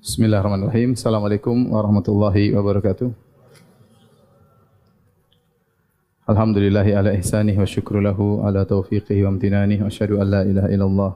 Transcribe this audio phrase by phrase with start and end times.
[0.00, 0.96] Bismillahirrahmanirrahim.
[0.96, 3.12] Assalamualaikum warahmatullahi wabarakatuh.
[6.24, 10.68] Alhamdulillahi ala ihsanih wa syukru lahu ala taufiqihi wa amtinanih wa asyhadu an la ilaha
[10.72, 11.12] illallah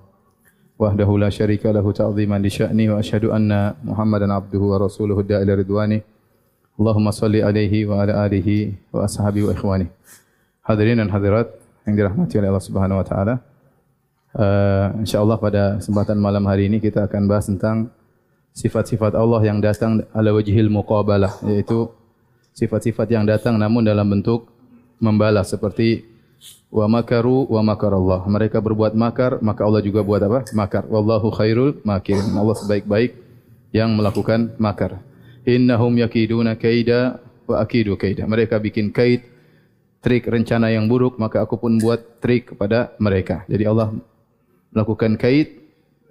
[0.77, 5.57] wahdahu la syarika lahu ta'ziman li sya'ni wa asyhadu anna Muhammadan abduhu wa rasuluhu da'ila
[5.64, 6.05] ridwani.
[6.77, 9.89] Allahumma salli alaihi wa ala alihi wa ashabi wa ikhwani.
[10.61, 11.57] Hadirin dan hadirat
[11.89, 13.35] yang dirahmati oleh Allah Subhanahu wa taala.
[14.37, 17.89] Uh, insyaallah pada kesempatan malam hari ini kita akan bahas tentang
[18.55, 21.90] sifat-sifat Allah yang datang ala wajhil muqabalah yaitu
[22.54, 24.46] sifat-sifat yang datang namun dalam bentuk
[25.03, 26.07] membalas seperti
[26.71, 28.22] wa makaru wa makarallah.
[28.30, 30.46] Mereka berbuat makar, maka Allah juga buat apa?
[30.54, 30.86] Makar.
[30.86, 32.34] Wallahu khairul makirin.
[32.34, 33.11] Allah sebaik-baik
[33.75, 35.02] yang melakukan makar.
[35.44, 37.19] Innahum yakiduna kaida
[37.50, 38.25] wa akidu kaida.
[38.25, 39.27] Mereka bikin kait,
[39.98, 43.42] trik rencana yang buruk, maka aku pun buat trik kepada mereka.
[43.50, 43.92] Jadi Allah
[44.70, 45.58] melakukan kait,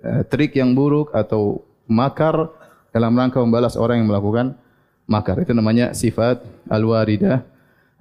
[0.04, 2.50] eh, trik yang buruk atau makar
[2.90, 4.58] dalam rangka membalas orang yang melakukan
[5.06, 5.38] makar.
[5.46, 7.46] Itu namanya sifat al-waridah.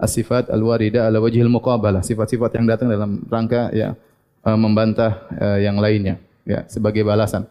[0.01, 2.01] As-sifat al-waridah ala wajhil muqabalah.
[2.03, 3.95] Sifat-sifat yang datang dalam rangka ya
[4.43, 7.47] eh, membantah eh, yang lainnya ya sebagai balasan.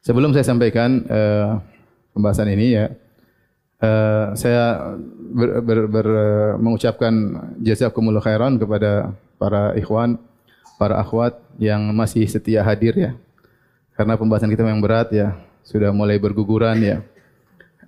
[0.00, 1.60] Sebelum saya sampaikan uh,
[2.16, 2.88] pembahasan ini ya
[3.84, 6.06] uh, saya ber, ber, ber,
[6.56, 7.12] mengucapkan
[7.60, 10.16] jazakumullah khairan kepada para ikhwan
[10.80, 13.12] para akhwat yang masih setia hadir ya.
[14.00, 17.04] Karena pembahasan kita memang berat ya, sudah mulai berguguran ya.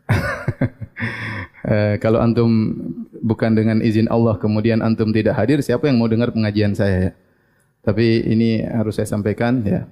[1.72, 2.52] eh, kalau antum
[3.24, 7.12] bukan dengan izin Allah kemudian antum tidak hadir, siapa yang mau dengar pengajian saya ya?
[7.80, 9.88] Tapi ini harus saya sampaikan ya.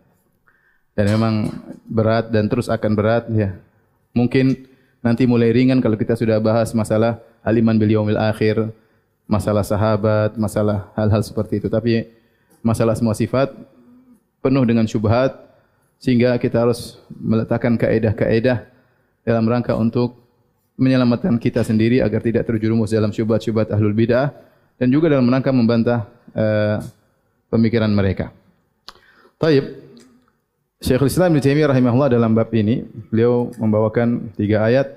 [0.92, 1.56] Dan memang
[1.88, 3.56] berat dan terus akan berat ya.
[4.12, 4.68] Mungkin
[5.00, 8.68] nanti mulai ringan kalau kita sudah bahas masalah aliman bil yaumil akhir,
[9.24, 11.72] masalah sahabat, masalah hal-hal seperti itu.
[11.72, 12.12] Tapi
[12.60, 13.56] masalah semua sifat
[14.44, 15.49] penuh dengan syubhat
[16.00, 18.64] sehingga kita harus meletakkan kaedah-kaedah
[19.22, 20.16] dalam rangka untuk
[20.80, 24.32] menyelamatkan kita sendiri agar tidak terjerumus dalam syubhat-syubhat ahlul bidah
[24.80, 26.80] dan juga dalam rangka membantah uh,
[27.52, 28.32] pemikiran mereka.
[29.36, 29.92] Taib
[30.80, 32.80] Syekhul Islam Ibnu Taimiyah rahimahullah dalam bab ini
[33.12, 34.96] beliau membawakan tiga ayat.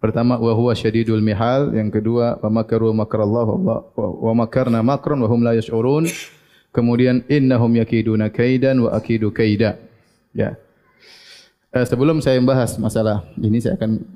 [0.00, 3.60] Pertama wa huwa syadidul mihal, yang kedua wa makaru makrallahu
[3.98, 6.08] wa makarna makran wa hum la yash'urun.
[6.72, 9.76] Kemudian innahum yakiduna kaidan wa akidu kaida.
[10.38, 10.54] Ya.
[11.74, 14.06] Eh, sebelum saya membahas masalah ini saya akan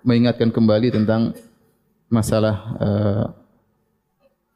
[0.00, 1.36] mengingatkan kembali tentang
[2.08, 3.24] masalah eh,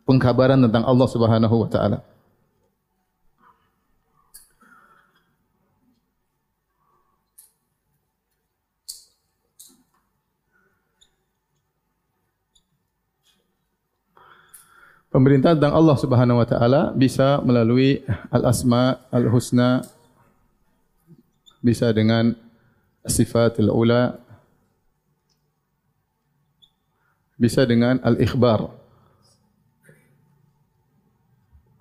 [0.08, 2.00] pengkabaran tentang Allah Subhanahu wa taala.
[15.12, 19.93] Pemerintahan tentang Allah Subhanahu wa taala bisa melalui al-asma al-husna
[21.64, 22.36] bisa dengan
[23.08, 24.20] sifatul ula.
[27.40, 28.68] Bisa dengan al-ikhbar.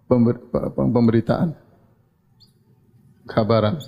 [0.07, 0.39] Pember,
[0.71, 1.51] pemberitaan.
[3.27, 3.79] Kabaran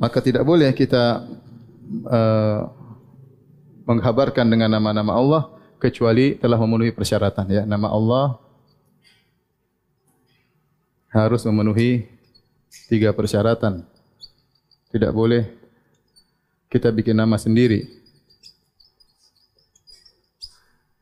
[0.00, 1.28] maka tidak boleh kita
[2.08, 2.60] uh,
[3.84, 5.42] menghabarkan dengan nama-nama Allah
[5.76, 7.44] kecuali telah memenuhi persyaratan.
[7.52, 8.40] Ya nama Allah
[11.12, 12.08] harus memenuhi
[12.90, 13.82] tiga persyaratan.
[14.90, 15.46] Tidak boleh
[16.70, 17.86] kita bikin nama sendiri.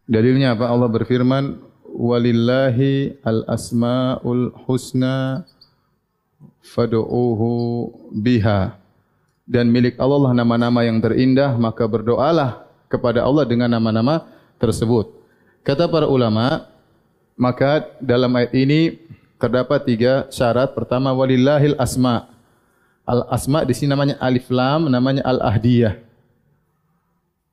[0.09, 0.73] Dalilnya apa?
[0.73, 5.45] Allah berfirman walillahi al asmaul husna
[6.65, 7.49] fad'uuhu
[8.17, 8.77] biha.
[9.49, 14.29] Dan milik Allah nama-nama yang terindah maka berdoalah kepada Allah dengan nama-nama
[14.61, 15.12] tersebut.
[15.65, 16.69] Kata para ulama,
[17.37, 18.97] maka dalam ayat ini
[19.38, 20.75] terdapat tiga syarat.
[20.75, 22.28] Pertama, walillahil asma.
[23.09, 25.97] Al asma di sini namanya alif lam, namanya al ahdiyah.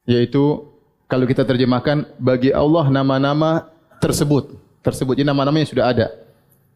[0.04, 0.68] Yaitu
[1.08, 3.70] kalau kita terjemahkan bagi Allah nama-nama
[4.04, 4.58] tersebut.
[4.84, 6.08] Tersebut ini nama-namanya sudah ada.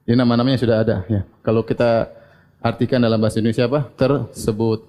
[0.07, 0.95] Ini nama-namanya sudah ada.
[1.05, 1.21] Ya.
[1.45, 2.09] Kalau kita
[2.63, 3.85] artikan dalam bahasa Indonesia apa?
[3.93, 4.87] Tersebut.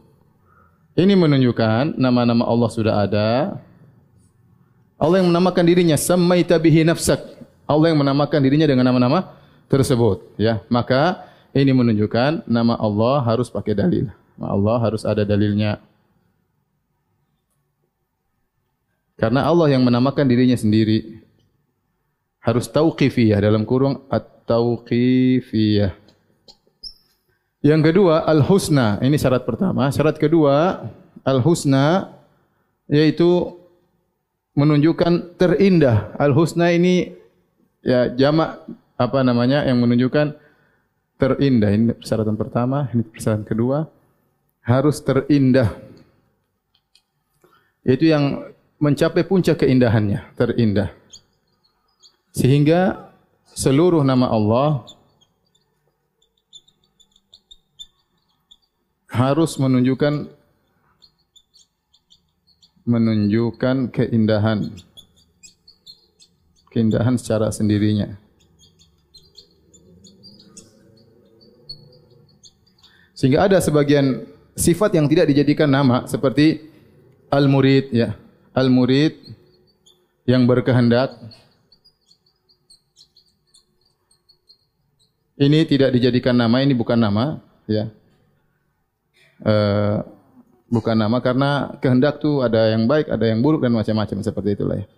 [0.96, 3.58] Ini menunjukkan nama-nama Allah sudah ada,
[5.00, 7.25] Allah yang menamakan dirinya samaita bihi nafsak.
[7.64, 9.32] Allah yang menamakan dirinya dengan nama-nama
[9.70, 10.61] tersebut, ya.
[10.67, 14.11] Maka ini menunjukkan nama Allah harus pakai dalil.
[14.43, 15.78] Allah harus ada dalilnya.
[19.14, 21.20] Karena Allah yang menamakan dirinya sendiri
[22.40, 25.93] harus tauqifiyah dalam kurung at-tauqifiyah.
[27.61, 29.93] Yang kedua al-husna, ini syarat pertama.
[29.93, 30.88] Syarat kedua
[31.20, 32.17] al-husna
[32.88, 33.61] yaitu
[34.56, 36.17] menunjukkan terindah.
[36.17, 37.12] Al-husna ini
[37.84, 38.64] ya jamak
[39.00, 40.37] apa namanya yang menunjukkan
[41.17, 41.70] terindah.
[41.73, 43.88] Ini persyaratan pertama, ini persyaratan kedua.
[44.61, 45.73] Harus terindah.
[47.81, 50.93] Itu yang mencapai puncak keindahannya, terindah.
[52.37, 53.08] Sehingga
[53.56, 54.85] seluruh nama Allah
[59.11, 60.29] harus menunjukkan
[62.85, 64.70] menunjukkan keindahan
[66.70, 68.30] keindahan secara sendirinya.
[73.20, 74.25] Sehingga ada sebagian
[74.56, 76.72] sifat yang tidak dijadikan nama seperti
[77.28, 78.17] al-murid ya.
[78.56, 79.12] Al-murid
[80.25, 81.20] yang berkehendak
[85.37, 87.93] ini tidak dijadikan nama, ini bukan nama ya.
[89.44, 90.00] Uh,
[90.72, 94.81] bukan nama karena kehendak tu ada yang baik, ada yang buruk dan macam-macam seperti itulah
[94.81, 94.88] ya.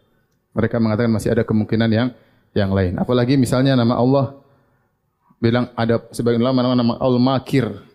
[0.54, 2.14] Mereka mengatakan masih ada kemungkinan yang
[2.54, 3.02] yang lain.
[3.02, 4.38] Apalagi misalnya nama Allah
[5.42, 7.90] bilang ada sebagian ulama nama Al-Makir,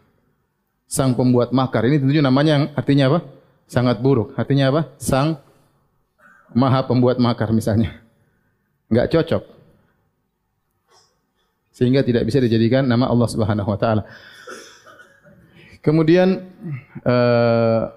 [0.87, 1.83] sang pembuat makar.
[1.83, 3.19] Ini tentunya namanya yang artinya apa?
[3.67, 4.31] Sangat buruk.
[4.39, 4.81] Artinya apa?
[4.95, 5.37] Sang
[6.55, 7.99] maha pembuat makar misalnya.
[8.87, 9.43] Enggak cocok.
[11.75, 14.07] Sehingga tidak bisa dijadikan nama Allah Subhanahu wa taala.
[15.83, 16.41] Kemudian
[17.05, 17.93] uh,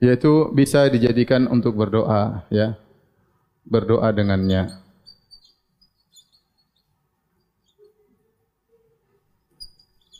[0.00, 2.78] yaitu bisa dijadikan untuk berdoa ya.
[3.66, 4.85] Berdoa dengannya.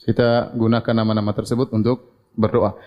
[0.06, 2.78] Kita gunakan nama-nama tersebut untuk berdoa.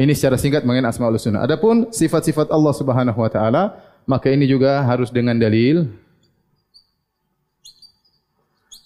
[0.00, 1.44] Ini secara singkat mengenai asmaul husna.
[1.44, 3.76] Adapun sifat-sifat Allah Subhanahu wa taala,
[4.08, 5.84] maka ini juga harus dengan dalil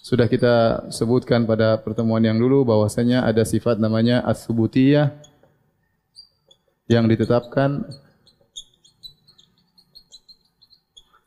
[0.07, 5.11] sudah kita sebutkan pada pertemuan yang dulu bahwasanya ada sifat namanya as-subutiyah
[6.87, 7.83] yang ditetapkan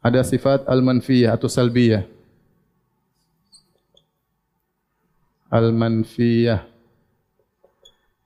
[0.01, 2.09] ada sifat al-manfiyah atau salbiyah
[5.51, 6.63] al-manfiyah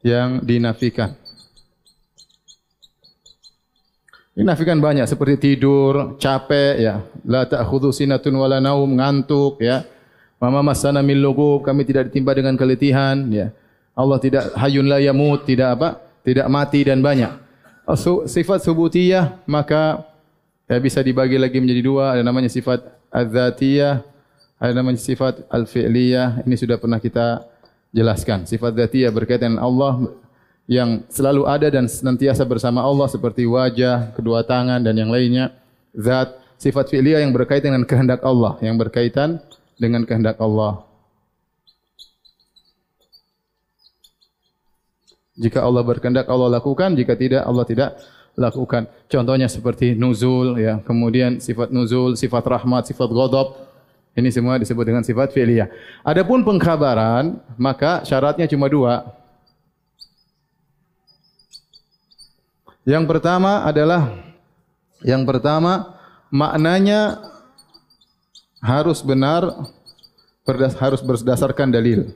[0.05, 1.17] yang dinafikan
[4.35, 9.87] Dinafikan banyak seperti tidur, capek ya, la ta'khudhu sinatun wala naum, ngantuk ya.
[10.43, 13.55] Mama masana min lugub, kami tidak ditimpa dengan keletihan, ya.
[13.95, 16.03] Allah tidak hayun la yamut, tidak apa?
[16.27, 17.31] Tidak mati dan banyak.
[18.27, 20.03] Sifat subutiyah maka
[20.67, 22.83] ya, bisa dibagi lagi menjadi dua, ada namanya sifat
[23.15, 24.03] az-zatiyah,
[24.65, 26.41] ada namanya sifat al-fi'liyah.
[26.49, 27.45] Ini sudah pernah kita
[27.93, 28.49] jelaskan.
[28.49, 30.09] Sifat zatiyah berkaitan dengan Allah
[30.65, 35.53] yang selalu ada dan senantiasa bersama Allah seperti wajah, kedua tangan dan yang lainnya.
[35.93, 39.45] Zat sifat fi'liyah yang berkaitan dengan kehendak Allah, yang berkaitan
[39.77, 40.89] dengan kehendak Allah.
[45.37, 47.91] Jika Allah berkehendak Allah lakukan, jika tidak Allah tidak
[48.39, 48.87] lakukan.
[49.11, 53.64] Contohnya seperti nuzul ya, kemudian sifat nuzul, sifat rahmat, sifat ghadab.
[54.15, 55.67] Ini semua disebut dengan sifat fi'liyah.
[56.07, 59.03] Adapun pengkhabaran, maka syaratnya cuma dua.
[62.87, 64.15] Yang pertama adalah
[65.03, 65.99] yang pertama
[66.31, 67.19] maknanya
[68.63, 69.73] harus benar
[70.47, 72.15] berdas, harus berdasarkan dalil.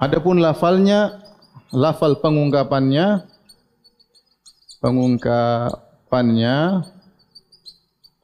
[0.00, 1.20] Adapun lafalnya,
[1.70, 3.28] lafal pengungkapannya,
[4.80, 6.56] pengungkapannya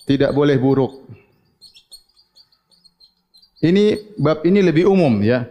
[0.06, 1.02] tidak boleh buruk.
[3.60, 5.50] Ini bab ini lebih umum ya.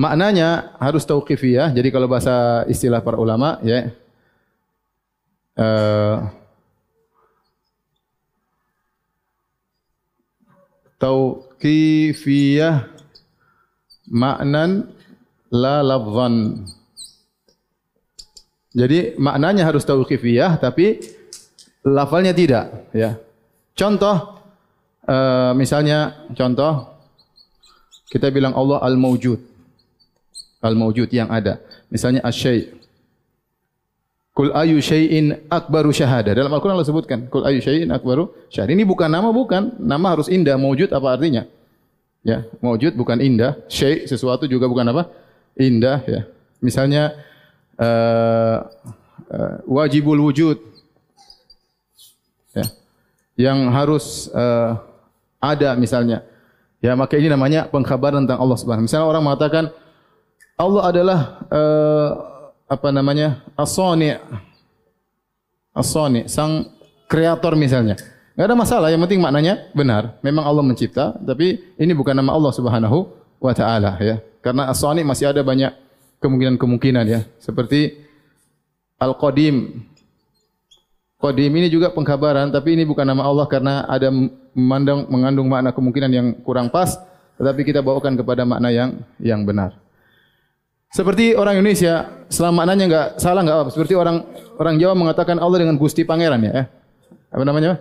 [0.00, 1.76] Maknanya harus tauqifiyah.
[1.76, 3.92] Jadi kalau bahasa istilah para ulama ya.
[5.60, 6.24] Uh,
[10.96, 12.88] tauqifiyah
[14.08, 14.88] maknan
[15.52, 16.64] la lafzan.
[18.72, 21.02] Jadi maknanya harus tauqifiyah tapi
[21.84, 23.20] lafalnya tidak ya.
[23.80, 24.16] Contoh
[25.08, 27.00] uh, misalnya contoh
[28.12, 29.40] kita bilang Allah al-maujud.
[30.60, 31.56] Al-maujud yang ada.
[31.88, 32.76] Misalnya asy
[34.30, 36.32] Kul ayu syai'in akbaru syahada.
[36.32, 37.26] Dalam Al-Quran Allah sebutkan.
[37.28, 38.72] Kul ayu syai'in akbaru syahada.
[38.72, 39.74] Ini bukan nama, bukan.
[39.76, 40.54] Nama harus indah.
[40.54, 41.44] Mewujud apa artinya?
[42.22, 43.58] Ya, mewujud bukan indah.
[43.66, 45.10] Syai' sesuatu juga bukan apa?
[45.58, 46.00] Indah.
[46.06, 46.20] Ya.
[46.62, 47.20] Misalnya,
[47.74, 48.70] uh,
[49.28, 50.69] uh, wajibul wujud.
[53.40, 53.48] Ya.
[53.48, 54.04] Yang harus
[54.36, 54.76] uh,
[55.40, 56.20] ada misalnya.
[56.80, 58.84] Ya, maka ini namanya pengkhabaran tentang Allah Subhanahu.
[58.84, 59.64] Misalnya orang mengatakan
[60.60, 62.08] Allah adalah uh,
[62.70, 64.14] apa namanya asoni
[65.74, 66.70] asoni sang
[67.10, 67.98] kreator misalnya
[68.38, 72.54] nggak ada masalah yang penting maknanya benar memang Allah mencipta tapi ini bukan nama Allah
[72.54, 73.10] Subhanahu
[73.42, 75.74] wa taala ya karena asoni masih ada banyak
[76.22, 78.06] kemungkinan-kemungkinan ya seperti
[79.02, 79.18] al
[81.20, 84.08] qadim ini juga pengkhabaran tapi ini bukan nama Allah karena ada
[84.56, 86.96] memandang mengandung makna kemungkinan yang kurang pas
[87.40, 89.72] tetapi kita bawakan kepada makna yang yang benar.
[90.92, 93.70] Seperti orang Indonesia, selama maknanya enggak salah enggak apa.
[93.72, 94.26] Seperti orang
[94.60, 96.52] orang Jawa mengatakan Allah dengan Gusti Pangeran ya.
[96.52, 96.66] Eh?
[97.32, 97.80] Apa namanya?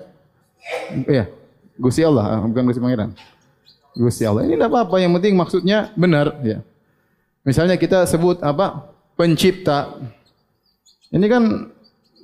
[1.10, 1.28] Iya.
[1.76, 3.12] Gusti Allah, ah, bukan Gusti Pangeran.
[3.98, 4.46] Gusti Allah.
[4.48, 6.64] Ini tidak apa-apa, yang penting maksudnya benar ya.
[7.44, 8.94] Misalnya kita sebut apa?
[9.20, 10.00] Pencipta.
[11.10, 11.74] Ini kan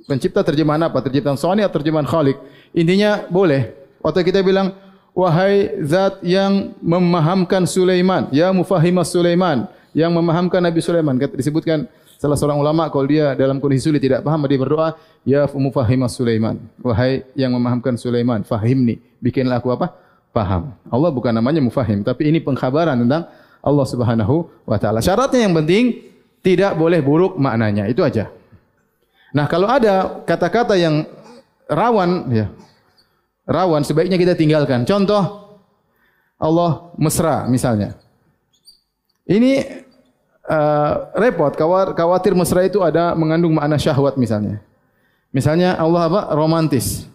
[0.06, 1.02] pencipta terjemahan apa?
[1.02, 2.38] Terjemahan Sony atau terjemahan Khalik?
[2.72, 3.74] Intinya boleh.
[4.00, 4.72] Waktu kita bilang
[5.12, 11.18] wahai zat yang memahamkan Sulaiman, ya mufahimas Sulaiman, yang memahamkan Nabi Sulaiman.
[11.18, 14.94] Disebutkan salah seorang ulama kalau dia dalam kondisi sulit tidak paham dia berdoa,
[15.26, 16.60] ya mufahimas Sulaiman.
[16.80, 19.02] Wahai yang memahamkan Sulaiman, fahimni.
[19.18, 19.96] Bikinlah aku apa?
[20.36, 20.76] Paham.
[20.92, 23.24] Allah bukan namanya mufahim, tapi ini pengkhabaran tentang
[23.64, 25.00] Allah Subhanahu wa taala.
[25.00, 26.12] Syaratnya yang penting
[26.44, 27.88] tidak boleh buruk maknanya.
[27.88, 28.35] Itu aja.
[29.34, 31.06] Nah, kalau ada kata-kata yang
[31.66, 32.46] rawan ya.
[33.46, 34.82] Rawan sebaiknya kita tinggalkan.
[34.82, 35.22] Contoh
[36.38, 37.94] Allah mesra misalnya.
[39.26, 39.82] Ini
[40.46, 41.54] uh, repot
[41.94, 44.62] khawatir mesra itu ada mengandung makna syahwat misalnya.
[45.34, 46.20] Misalnya Allah apa?
[46.34, 47.06] romantis.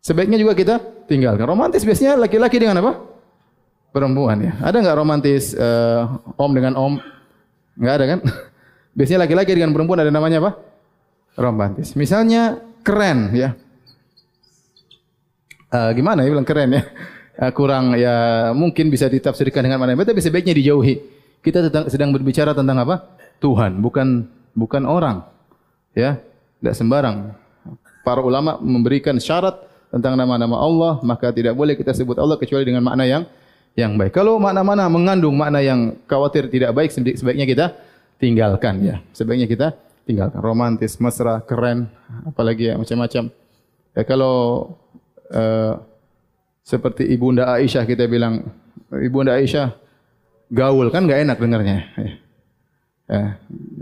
[0.00, 1.46] Sebaiknya juga kita tinggalkan.
[1.46, 2.92] Romantis biasanya laki-laki dengan apa?
[3.90, 4.52] Perempuan ya.
[4.62, 6.94] Ada enggak romantis uh, om dengan om?
[7.78, 8.20] Enggak ada kan?
[8.94, 10.50] Biasanya laki-laki dengan perempuan ada namanya apa?
[11.38, 11.94] Romantis.
[11.94, 13.54] Misalnya keren ya.
[15.70, 16.82] Uh, gimana ya bilang keren ya?
[17.38, 21.00] uh, kurang ya mungkin bisa ditafsirkan dengan mana tapi sebaiknya dijauhi.
[21.40, 23.16] Kita sedang, sedang berbicara tentang apa?
[23.40, 25.24] Tuhan, bukan bukan orang.
[25.96, 26.20] Ya,
[26.60, 27.32] tidak sembarang.
[28.04, 29.56] Para ulama memberikan syarat
[29.88, 33.24] tentang nama-nama Allah, maka tidak boleh kita sebut Allah kecuali dengan makna yang
[33.72, 34.12] yang baik.
[34.12, 37.66] Kalau makna-mana mengandung makna yang khawatir tidak baik, sebaiknya kita
[38.20, 39.00] tinggalkan ya.
[39.16, 39.74] Sebaiknya kita
[40.04, 40.38] tinggalkan.
[40.38, 41.88] Romantis, mesra, keren,
[42.28, 43.32] apalagi ya macam-macam.
[43.96, 44.36] Ya, kalau
[45.32, 45.80] uh,
[46.62, 48.46] seperti ibunda Aisyah kita bilang
[49.02, 49.74] ibunda Aisyah
[50.52, 51.76] gaul kan enggak enak dengarnya.
[51.96, 52.10] Ya.
[53.08, 53.24] ya.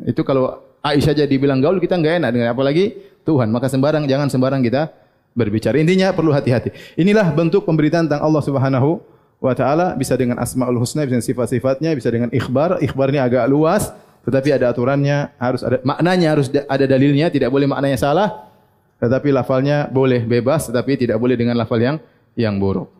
[0.07, 3.51] Itu kalau Aisyah jadi bilang gaul kita enggak enak dengar apalagi Tuhan.
[3.53, 4.89] Maka sembarang jangan sembarang kita
[5.37, 5.77] berbicara.
[5.77, 6.73] Intinya perlu hati-hati.
[6.97, 9.03] Inilah bentuk pemberitaan tentang Allah Subhanahu
[9.39, 12.81] wa taala bisa dengan asmaul husna bisa sifat-sifatnya bisa dengan ikhbar.
[12.81, 13.93] Ikhbar ini agak luas
[14.29, 18.53] tetapi ada aturannya, harus ada maknanya harus ada dalilnya, tidak boleh maknanya salah.
[19.01, 21.97] Tetapi lafalnya boleh bebas tetapi tidak boleh dengan lafal yang
[22.37, 22.93] yang buruk.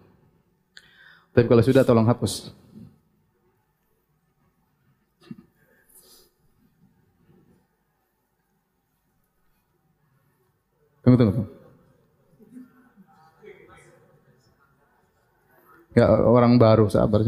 [1.37, 2.49] Tapi kalau sudah tolong hapus.
[11.05, 11.53] Tunggu, tunggu, tunggu.
[15.93, 17.21] Ya, orang baru sabar.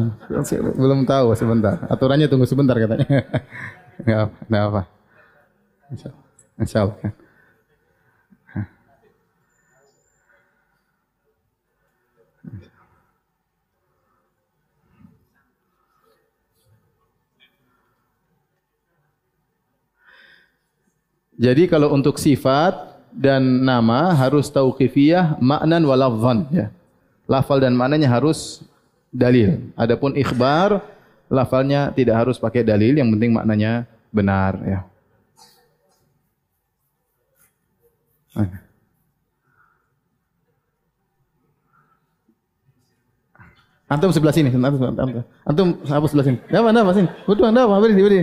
[0.78, 1.84] Belum tahu sebentar.
[1.90, 3.04] Aturannya tunggu sebentar katanya.
[4.00, 4.82] Enggak apa, enggak apa.
[5.90, 6.24] Insyaallah.
[6.60, 6.98] Insyaallah.
[21.40, 26.68] Jadi kalau untuk sifat dan nama harus tauqifiyah maknan wa lafzan ya.
[27.24, 28.60] Lafal dan maknanya harus
[29.08, 29.72] dalil.
[29.72, 30.84] Adapun ikhbar
[31.30, 34.80] lafalnya tidak harus pakai dalil, yang penting maknanya benar ya.
[43.90, 46.38] Antum sebelah sini, antum, antum, antum apa sebelah sini?
[46.46, 47.08] Apa, apa sini?
[47.26, 47.82] Butuh anda apa?
[47.82, 48.20] Beri, beri.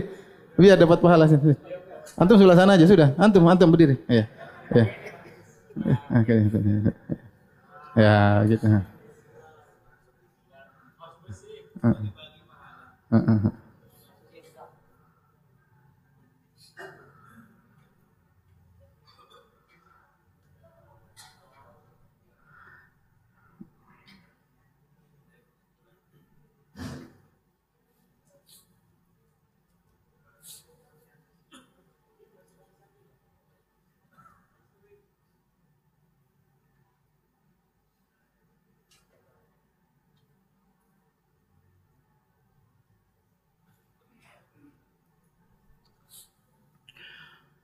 [0.55, 1.59] Biar dapat pahala sini.
[2.15, 3.11] Antum sebelah sana aja sudah.
[3.19, 3.99] Antum, antum berdiri.
[4.07, 4.31] Ya.
[4.71, 4.85] Ya.
[6.15, 6.33] Oke.
[7.99, 8.47] Ya,
[13.11, 13.15] gitu.
[13.15, 13.66] Uh, uh,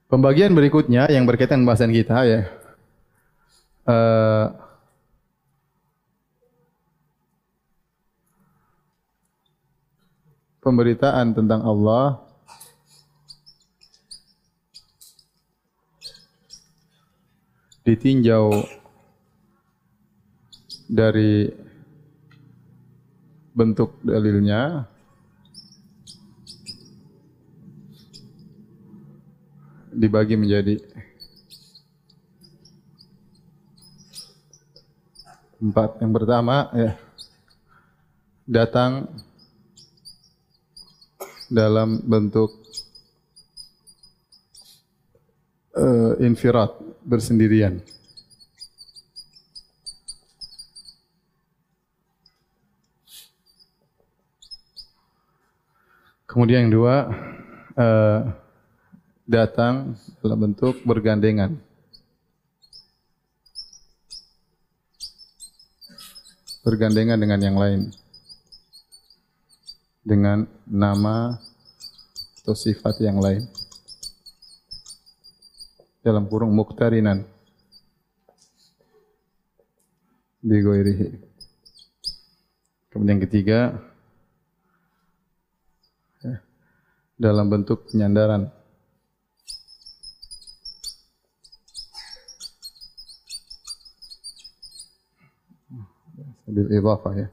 [0.04, 2.40] Pembagian berikutnya yang berkaitan dengan bahasan kita ya.
[3.84, 4.48] Uh,
[10.64, 12.24] pemberitaan tentang Allah
[17.84, 18.64] ditinjau
[20.88, 21.52] dari
[23.52, 24.88] bentuk dalilnya
[29.94, 30.76] dibagi menjadi
[35.62, 36.02] empat.
[36.02, 36.92] Yang pertama ya
[38.44, 39.08] datang
[41.48, 42.50] dalam bentuk
[45.78, 46.74] uh, infirat
[47.06, 47.80] bersendirian.
[56.28, 56.96] Kemudian yang dua
[57.78, 58.43] uh,
[59.24, 61.56] datang dalam bentuk bergandengan.
[66.64, 67.80] Bergandengan dengan yang lain.
[70.04, 71.40] Dengan nama
[72.40, 73.44] atau sifat yang lain.
[76.04, 77.24] Dalam kurung muktarinan.
[80.44, 81.24] Bigoirihi.
[82.92, 83.74] Kemudian ketiga,
[86.20, 86.36] ya,
[87.16, 88.52] dalam bentuk penyandaran.
[96.48, 97.28] Bil idhafah ya.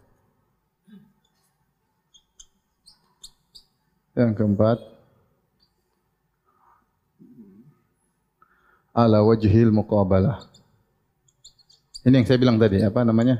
[4.12, 4.78] Yang keempat
[8.92, 10.44] ala wajhil muqabalah.
[12.04, 13.40] Ini yang saya bilang tadi apa namanya?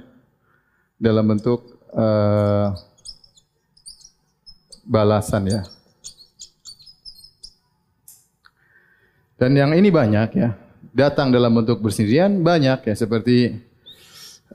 [1.02, 2.72] Dalam bentuk uh,
[4.86, 5.62] balasan ya.
[9.42, 10.54] Dan yang ini banyak ya.
[10.94, 13.58] Datang dalam bentuk bersendirian banyak ya seperti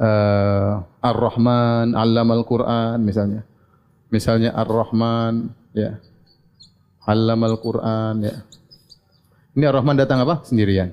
[0.01, 3.43] uh, Ar-Rahman, Allamal Quran misalnya.
[4.13, 5.99] Misalnya Ar-Rahman, ya.
[7.07, 8.35] Allamal Quran, ya.
[9.57, 10.43] Ini Ar-Rahman datang apa?
[10.47, 10.93] Sendirian.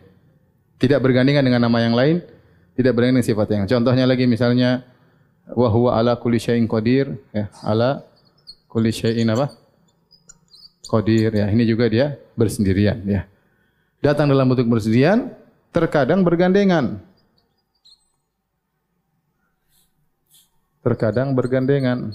[0.82, 2.20] Tidak bergandingan dengan nama yang lain,
[2.76, 3.64] tidak bergandingan dengan sifat yang.
[3.70, 4.84] Contohnya lagi misalnya
[5.54, 7.50] wa huwa ala kulli syai'in qadir, ya.
[7.62, 8.04] Ala
[8.68, 9.54] kulli syai'in apa?
[10.90, 11.46] Qadir, ya.
[11.50, 13.30] Ini juga dia bersendirian, ya.
[14.04, 15.32] Datang dalam bentuk bersendirian,
[15.72, 17.00] terkadang bergandengan.
[20.84, 22.12] Terkadang bergandengan.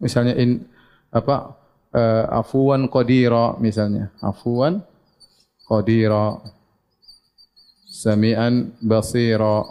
[0.00, 0.64] Misalnya in
[1.12, 1.56] apa
[1.92, 4.10] uh, afuwan qadira misalnya.
[4.24, 4.80] Afuwan
[5.68, 6.40] qadira.
[7.86, 9.64] Sami'an basira.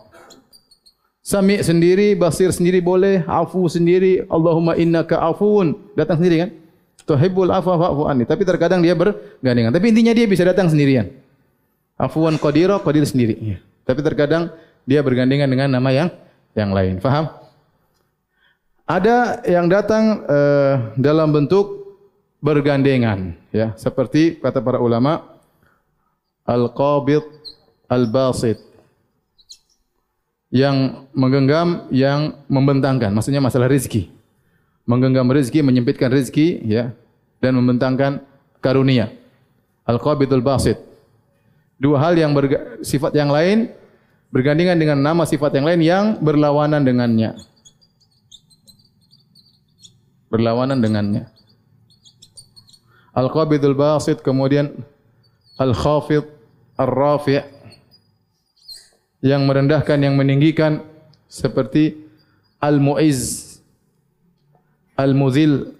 [1.26, 4.26] Sami' sendiri basir sendiri boleh afu sendiri.
[4.30, 5.74] Allahumma innaka afuun.
[5.98, 6.50] Datang sendiri kan?
[7.06, 8.26] Tuhibbul afwa fa'fu anni.
[8.26, 9.74] Tapi terkadang dia bergandengan.
[9.74, 11.10] Tapi intinya dia bisa datang sendirian.
[11.98, 13.38] Afuwan qadira qadir sendiri.
[13.41, 13.58] Ya.
[13.86, 14.50] Tapi terkadang
[14.84, 16.10] dia bergandengan dengan nama yang
[16.58, 16.98] yang lain.
[16.98, 17.30] Faham?
[18.86, 21.98] Ada yang datang uh, dalam bentuk
[22.38, 25.26] bergandengan, ya, seperti kata para ulama
[26.45, 27.26] al-qabid
[27.89, 28.62] al-basit
[30.54, 34.13] yang menggenggam yang membentangkan, maksudnya masalah rezeki.
[34.86, 36.93] Menggenggam rezeki, menyempitkan rezeki, ya,
[37.41, 38.21] dan membentangkan
[38.62, 39.10] karunia.
[39.89, 40.78] Al-qabidul basit
[41.80, 43.72] dua hal yang bersifat yang lain
[44.32, 47.36] bergandingan dengan nama sifat yang lain yang berlawanan dengannya.
[50.28, 51.32] Berlawanan dengannya.
[53.16, 54.76] Al-Qabidul Basit kemudian
[55.56, 56.28] Al-Khafid
[56.76, 57.40] Ar-Rafi'
[59.24, 60.84] yang merendahkan yang meninggikan
[61.32, 61.96] seperti
[62.60, 63.56] Al-Mu'izz
[64.96, 65.76] Al-Muzil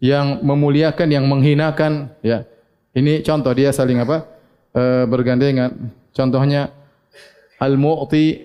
[0.00, 2.44] yang memuliakan yang menghinakan ya.
[2.96, 4.35] Ini contoh dia saling apa?
[4.76, 5.72] Eh, bergandengan.
[6.12, 6.68] Contohnya
[7.56, 8.44] al-mu'ti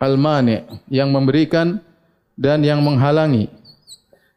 [0.00, 1.76] al-mani yang memberikan
[2.40, 3.52] dan yang menghalangi.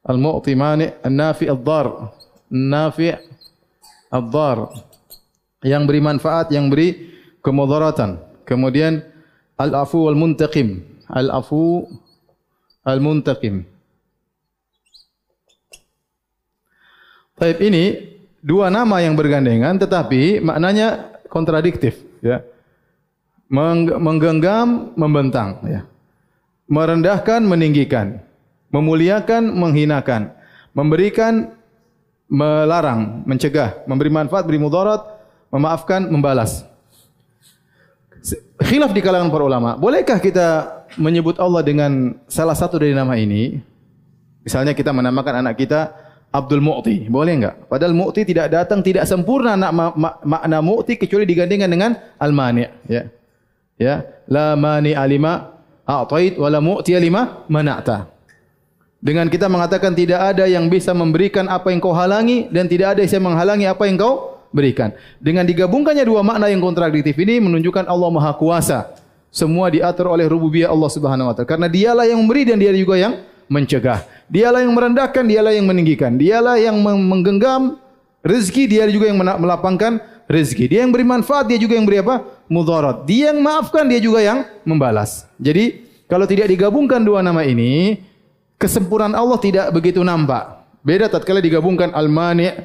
[0.04, 2.12] Al-mu'ti mani an-nafi ad-dar.
[2.52, 3.15] Nafi
[4.12, 4.76] ad-dar
[5.63, 8.20] yang beri manfaat, yang beri kemudaratan.
[8.44, 9.00] Kemudian
[9.56, 10.84] al-afu wal-muntaqim.
[11.08, 11.88] Al-afu
[12.84, 13.63] al-muntaqim.
[17.39, 22.44] Baik ini dua nama yang bergandengan tetapi maknanya kontradiktif ya.
[23.48, 25.88] Menggenggam membentang ya.
[26.67, 28.20] Merendahkan meninggikan.
[28.72, 30.36] Memuliakan menghinakan.
[30.76, 31.56] Memberikan
[32.32, 33.84] melarang mencegah.
[33.88, 35.04] Memberi manfaat beri mudarat.
[35.52, 36.63] Memaafkan membalas.
[38.63, 39.76] Khilaf di kalangan para ulama.
[39.76, 43.60] Bolehkah kita menyebut Allah dengan salah satu dari nama ini?
[44.48, 45.91] Misalnya kita menamakan anak kita
[46.32, 47.12] Abdul Mu'ti.
[47.12, 47.67] Boleh enggak?
[47.67, 52.88] Padahal Mu'ti tidak datang, tidak sempurna nak ma ma makna Mu'ti kecuali digandingkan dengan Al-Mani'.
[52.88, 53.12] Ya.
[53.82, 53.96] Ya.
[54.32, 55.58] La mani alima
[55.89, 58.08] a'tait wa la mu'ti alima mana'ta.
[59.02, 63.02] Dengan kita mengatakan tidak ada yang bisa memberikan apa yang kau halangi dan tidak ada
[63.02, 64.94] yang menghalangi apa yang kau berikan.
[65.17, 68.94] Dengan digabungkannya dua makna yang kontradiktif ini menunjukkan Allah Maha Kuasa.
[69.34, 71.50] Semua diatur oleh rububiyah Allah Subhanahu wa taala.
[71.50, 73.17] Karena dialah yang memberi dan dia juga yang
[73.52, 74.08] mencegah.
[74.32, 76.16] Dialah yang merendahkan, dialah yang meninggikan.
[76.16, 77.76] Dialah yang menggenggam
[78.24, 80.00] rezeki, dia juga yang melapangkan
[80.32, 80.72] rezeki.
[80.72, 82.24] Dia yang beri manfaat, dia juga yang beri apa?
[82.48, 83.04] Mudarat.
[83.04, 85.28] Dia yang maafkan, dia juga yang membalas.
[85.36, 88.00] Jadi, kalau tidak digabungkan dua nama ini,
[88.56, 90.64] kesempurnaan Allah tidak begitu nampak.
[90.82, 92.56] Beda tatkala digabungkan Al-Mani'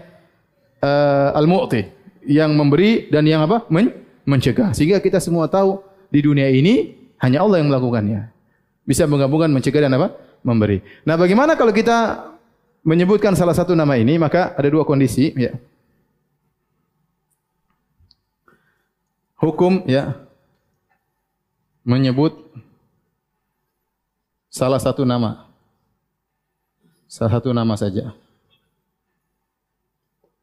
[0.87, 1.83] uh, Al-Mu'ti
[2.31, 3.66] yang memberi dan yang apa?
[3.68, 3.90] Men
[4.22, 4.70] mencegah.
[4.72, 8.31] Sehingga kita semua tahu di dunia ini hanya Allah yang melakukannya.
[8.87, 10.25] Bisa menggabungkan mencegah dan apa?
[10.46, 10.78] Memberi.
[11.02, 12.30] Nah, bagaimana kalau kita
[12.87, 15.59] menyebutkan salah satu nama ini, maka ada dua kondisi, ya.
[19.37, 20.16] hukum ya
[21.87, 22.35] menyebut
[24.50, 25.46] salah satu nama.
[27.06, 28.11] Salah satu nama saja.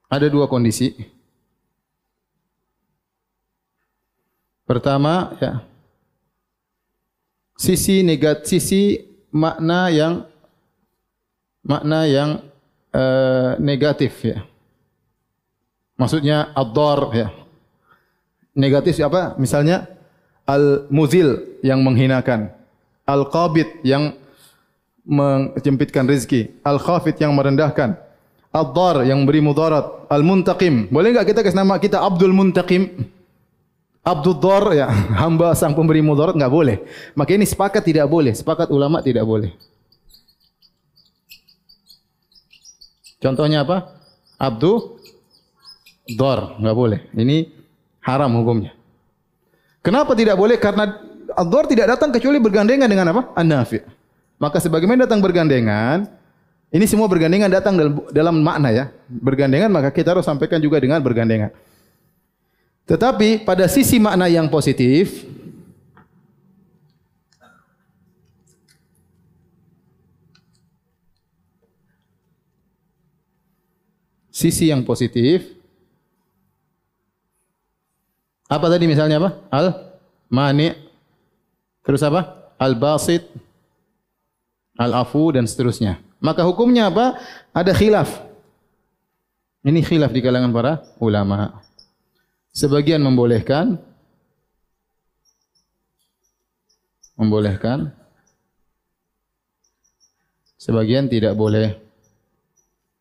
[0.07, 0.95] Ada dua kondisi.
[4.63, 5.59] Pertama, ya.
[7.59, 10.13] Sisi negatif, sisi makna yang
[11.65, 12.29] makna yang
[12.93, 14.45] uh, negatif ya.
[15.97, 17.27] Maksudnya ad-dar ya
[18.53, 19.35] negatif apa?
[19.41, 19.89] Misalnya
[20.45, 22.53] al-muzil yang menghinakan,
[23.05, 24.15] al-qabid yang
[25.03, 27.99] menjempitkan rezeki, al-khafid yang merendahkan,
[28.53, 30.87] ad-dar yang beri mudarat, al-muntaqim.
[30.93, 33.09] Boleh enggak kita kasih nama kita Abdul Muntaqim?
[34.03, 34.87] Abdul Dar ya,
[35.23, 36.77] hamba sang pemberi mudarat enggak boleh.
[37.15, 39.55] Maka ini sepakat tidak boleh, sepakat ulama tidak boleh.
[43.23, 43.95] Contohnya apa?
[44.35, 44.99] Abdul
[46.19, 46.99] Dar enggak boleh.
[47.15, 47.47] Ini
[48.03, 48.75] haram hukumnya.
[49.79, 50.59] Kenapa tidak boleh?
[50.59, 50.87] Karena
[51.35, 53.35] ad-dhar tidak datang kecuali bergandengan dengan apa?
[53.35, 53.83] An-nafi.
[54.39, 56.07] Maka sebagaimana datang bergandengan,
[56.71, 58.85] ini semua bergandengan datang dalam, dalam makna ya.
[59.07, 61.51] Bergandengan maka kita harus sampaikan juga dengan bergandengan.
[62.83, 65.23] Tetapi pada sisi makna yang positif,
[74.27, 75.47] sisi yang positif,
[78.51, 79.29] apa tadi misalnya apa?
[79.47, 79.67] Al
[80.27, 80.75] mani.
[81.87, 82.51] Terus apa?
[82.59, 83.23] Al basit.
[84.75, 86.03] Al afu dan seterusnya.
[86.19, 87.15] Maka hukumnya apa?
[87.55, 88.11] Ada khilaf.
[89.63, 91.62] Ini khilaf di kalangan para ulama.
[92.53, 93.81] Sebagian membolehkan
[97.17, 97.89] membolehkan
[100.61, 101.81] sebagian tidak boleh.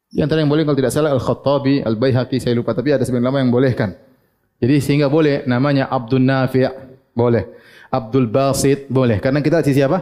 [0.09, 3.45] Di antara yang boleh kalau tidak salah Al-Khattabi, Al-Baihaqi saya lupa tapi ada sebagian ulama
[3.45, 3.93] yang bolehkan.
[4.57, 6.69] Jadi sehingga boleh namanya Abdul Nafi'
[7.13, 7.45] boleh.
[7.93, 9.21] Abdul Basit boleh.
[9.21, 10.01] Karena kita sisi apa?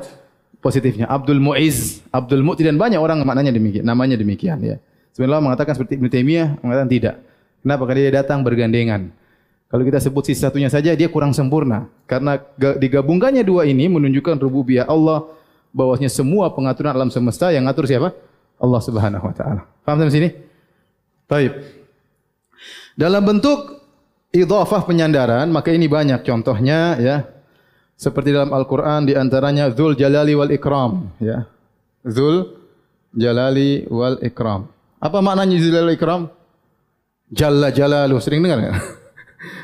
[0.62, 1.10] Positifnya.
[1.10, 4.76] Abdul Muiz, Abdul Mu'ti dan banyak orang maknanya demikian, namanya demikian ya.
[5.10, 7.14] Sebenarnya mengatakan seperti Ibn Taimiyah mengatakan tidak.
[7.66, 7.82] Kenapa?
[7.90, 9.10] Karena dia datang bergandengan.
[9.70, 11.86] Kalau kita sebut sisi satunya saja dia kurang sempurna.
[12.10, 15.30] Karena digabungkannya dua ini menunjukkan rububiyah Allah
[15.70, 18.10] bahwasanya semua pengaturan alam semesta yang ngatur siapa?
[18.58, 19.62] Allah Subhanahu wa taala.
[19.86, 20.28] Paham sampai sini?
[21.30, 21.54] Baik.
[22.98, 23.78] Dalam bentuk
[24.34, 27.16] idhafah penyandaran maka ini banyak contohnya ya
[27.94, 31.46] seperti dalam Al-Qur'an di antaranya Dzul Jalali wal Ikram ya
[32.06, 32.58] Dzul
[33.14, 34.70] Jalali wal Ikram
[35.02, 36.22] apa maknanya Dzul Jalali wal Ikram
[37.30, 38.78] Jalla Jalalu sering dengar enggak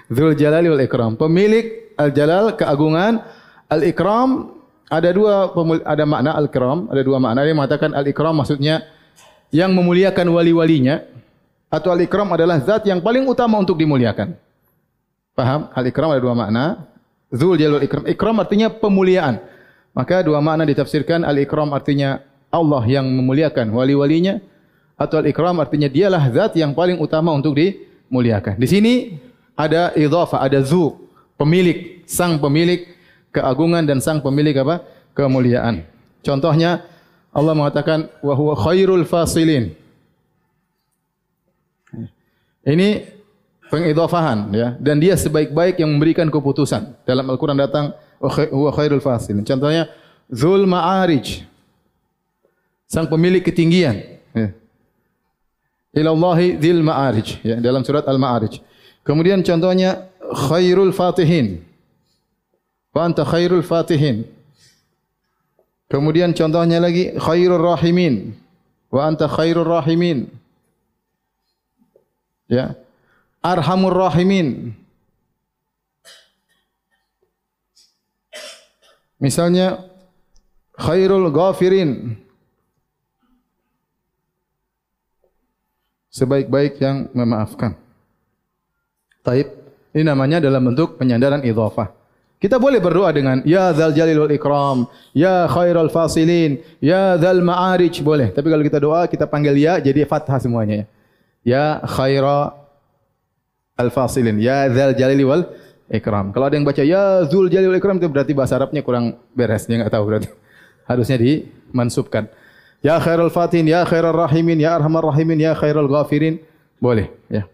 [0.09, 3.21] Dzul Jalali wal Ikram pemilik Al-Jalal keagungan
[3.69, 5.51] Al-Ikram ada dua
[5.85, 8.85] ada makna Al-Ikram ada dua makna dia mengatakan Al-Ikram maksudnya
[9.53, 11.05] yang memuliakan wali-walinya
[11.69, 14.37] atau Al-Ikram adalah zat yang paling utama untuk dimuliakan
[15.37, 15.69] Paham?
[15.77, 16.89] Al-ikram ada dua makna.
[17.29, 18.09] Zul jalul ikram.
[18.09, 19.37] Ikram artinya pemuliaan.
[19.93, 21.29] Maka dua makna ditafsirkan.
[21.29, 24.41] Al-ikram artinya Allah yang memuliakan wali-walinya.
[24.97, 28.57] Atau al-ikram artinya dialah zat yang paling utama untuk dimuliakan.
[28.57, 28.95] Di sini
[29.57, 31.01] ada idhafa, ada zu.
[31.37, 32.87] Pemilik, sang pemilik
[33.33, 34.85] keagungan dan sang pemilik apa?
[35.17, 35.85] Kemuliaan.
[36.21, 36.85] Contohnya
[37.33, 39.73] Allah mengatakan wa huwa khairul fasilin.
[42.67, 43.17] Ini
[43.71, 49.91] pengidhafahan ya dan dia sebaik-baik yang memberikan keputusan dalam Al-Qur'an datang huwa khairul fasil contohnya
[50.31, 51.43] zul ma'arij
[52.87, 54.49] sang pemilik ketinggian ya
[55.97, 58.63] ilallahi dzil ma'arij ya dalam surat al-ma'arij
[59.07, 60.11] kemudian contohnya
[60.51, 61.63] khairul fatihin
[62.91, 64.27] wa anta khairul fatihin
[65.87, 68.35] kemudian contohnya lagi khairur rahimin
[68.91, 70.27] wa anta khairur rahimin
[72.51, 72.75] ya
[73.47, 74.75] Arhamur Rahimin.
[79.23, 79.87] Misalnya
[80.75, 82.19] Khairul Ghafirin.
[86.11, 87.79] Sebaik-baik yang memaafkan.
[89.27, 89.51] Taib.
[89.91, 91.91] Ini namanya dalam bentuk penyandaran idhafah.
[92.39, 94.87] Kita boleh berdoa dengan Ya Zal Jalil wal Ikram,
[95.17, 98.05] Ya Khairul Fasilin, Ya Zal Ma'arij.
[98.07, 98.31] Boleh.
[98.31, 100.87] Tapi kalau kita doa, kita panggil Ya, jadi fathah semuanya.
[101.43, 102.67] Ya Khairul
[103.77, 104.41] al-fasilin.
[104.41, 105.45] Ya dzal jalali wal
[105.93, 106.33] ikram.
[106.33, 109.69] Kalau ada yang baca ya zul jalali wal ikram itu berarti bahasa Arabnya kurang beres.
[109.69, 110.29] Dia enggak tahu berarti.
[110.91, 112.27] Harusnya dimansubkan.
[112.85, 116.39] Ya khairul fatin, ya khairul rahimin, ya arhamar rahimin, ya khairul ghafirin.
[116.77, 117.49] Boleh, ya.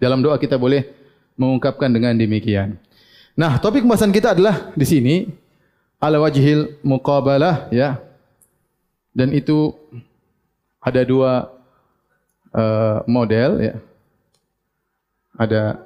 [0.00, 0.88] Dalam doa kita boleh
[1.34, 2.78] mengungkapkan dengan demikian.
[3.34, 5.14] Nah, topik pembahasan kita adalah di sini
[5.98, 7.98] ala wajhil muqabalah ya.
[9.14, 9.74] Dan itu
[10.82, 11.50] ada dua
[12.54, 13.74] uh, model ya.
[15.34, 15.82] Ada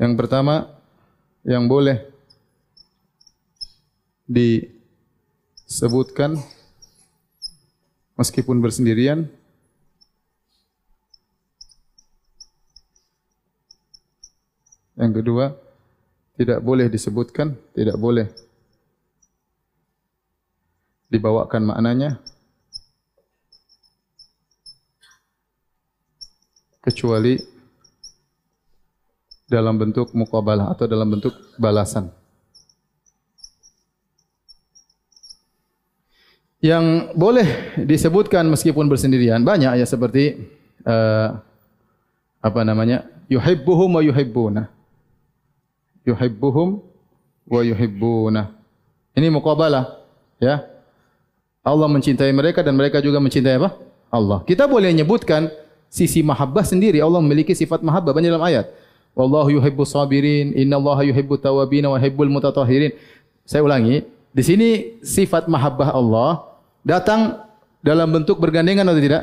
[0.00, 0.72] Yang pertama
[1.44, 2.00] yang boleh
[4.24, 6.40] disebutkan
[8.20, 9.24] meskipun bersendirian
[15.00, 15.56] Yang kedua,
[16.36, 18.28] tidak boleh disebutkan, tidak boleh
[21.08, 22.20] dibawakan maknanya
[26.84, 27.40] kecuali
[29.48, 32.19] dalam bentuk mukabalah atau dalam bentuk balasan.
[36.60, 37.48] Yang boleh
[37.88, 40.52] disebutkan meskipun bersendirian banyak ya seperti
[40.84, 41.40] uh,
[42.40, 44.68] apa namanya yuhibbuhum wa yuhibbuna
[46.04, 46.84] yuhibbuhum
[47.48, 48.60] wa yuhibbuna
[49.20, 50.00] ini mukabalah
[50.38, 50.64] ya.
[51.60, 53.76] Allah mencintai mereka dan mereka juga mencintai apa?
[54.08, 54.40] Allah.
[54.48, 55.52] Kita boleh menyebutkan
[55.92, 57.04] sisi mahabbah sendiri.
[57.04, 58.70] Allah memiliki sifat mahabbah banyak dalam ayat.
[59.12, 62.96] Wallahu yuhibbu sabirin, innallaha yuhibbu tawabin wa yuhibbul mutatahhirin.
[63.44, 64.68] Saya ulangi, di sini
[65.04, 66.48] sifat mahabbah Allah
[66.82, 67.44] datang
[67.80, 69.22] dalam bentuk bergandengan atau tidak?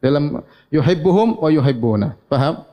[0.00, 0.40] Dalam
[0.72, 2.16] yuhibbuhum wa yuhibbuna.
[2.28, 2.64] Paham?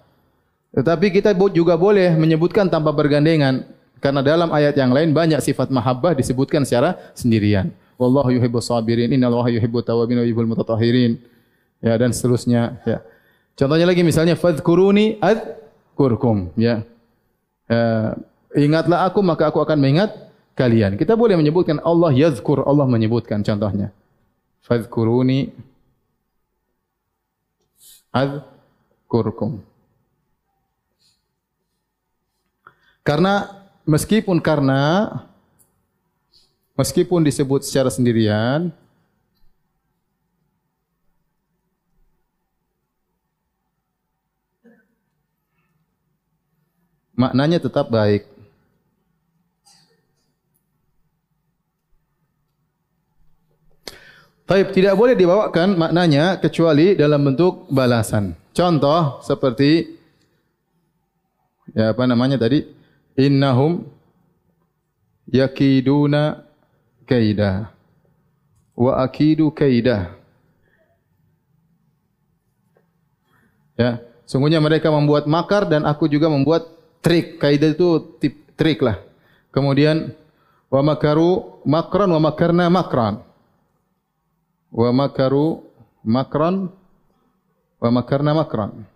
[0.72, 3.68] Tetapi kita juga boleh menyebutkan tanpa bergandengan
[4.00, 7.74] karena dalam ayat yang lain banyak sifat mahabbah disebutkan secara sendirian.
[7.98, 11.18] Wallahu yuhibbu sabirin, innallaha yuhibbu tawabin wa yuhibbul mutatahhirin.
[11.82, 13.02] Ya dan seterusnya, ya.
[13.58, 15.58] Contohnya lagi misalnya fadhkuruni ad
[15.98, 16.86] kurkum ya
[17.74, 18.14] uh,
[18.54, 20.14] ingatlah aku maka aku akan mengingat
[20.58, 23.94] kalian kita boleh menyebutkan Allah yazkur Allah menyebutkan contohnya.
[24.66, 25.54] Fadhkuruni
[28.10, 29.62] azkurkum.
[33.06, 33.48] Karena
[33.88, 35.08] meskipun karena
[36.76, 38.74] meskipun disebut secara sendirian
[47.16, 48.37] maknanya tetap baik.
[54.48, 58.32] Baik, tidak boleh dibawakan maknanya kecuali dalam bentuk balasan.
[58.56, 60.00] Contoh seperti
[61.76, 62.64] ya apa namanya tadi?
[63.20, 63.84] Innahum
[65.28, 66.48] yakiduna
[67.04, 67.76] kaida
[68.72, 70.16] wa akidu kaida.
[73.76, 76.72] Ya, sungguhnya mereka membuat makar dan aku juga membuat
[77.04, 78.16] trik kaidah itu
[78.56, 78.96] trik lah.
[79.52, 80.16] Kemudian
[80.72, 83.27] wa makaru makran wa makarna makran.
[84.72, 85.64] Wa makaru
[86.04, 86.72] makran
[87.78, 88.88] wa makarna makran.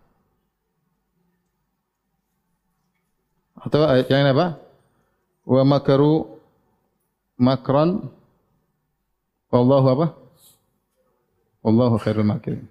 [3.61, 4.57] Atau yang apa?
[5.45, 6.41] Wa makaru
[7.37, 8.09] makran
[9.53, 10.07] wallahu apa?
[11.61, 12.65] Wallahu khairul makirin.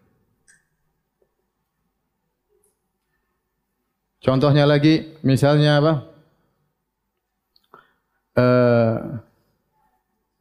[4.20, 5.94] Contohnya lagi, misalnya apa?
[8.36, 8.96] Uh,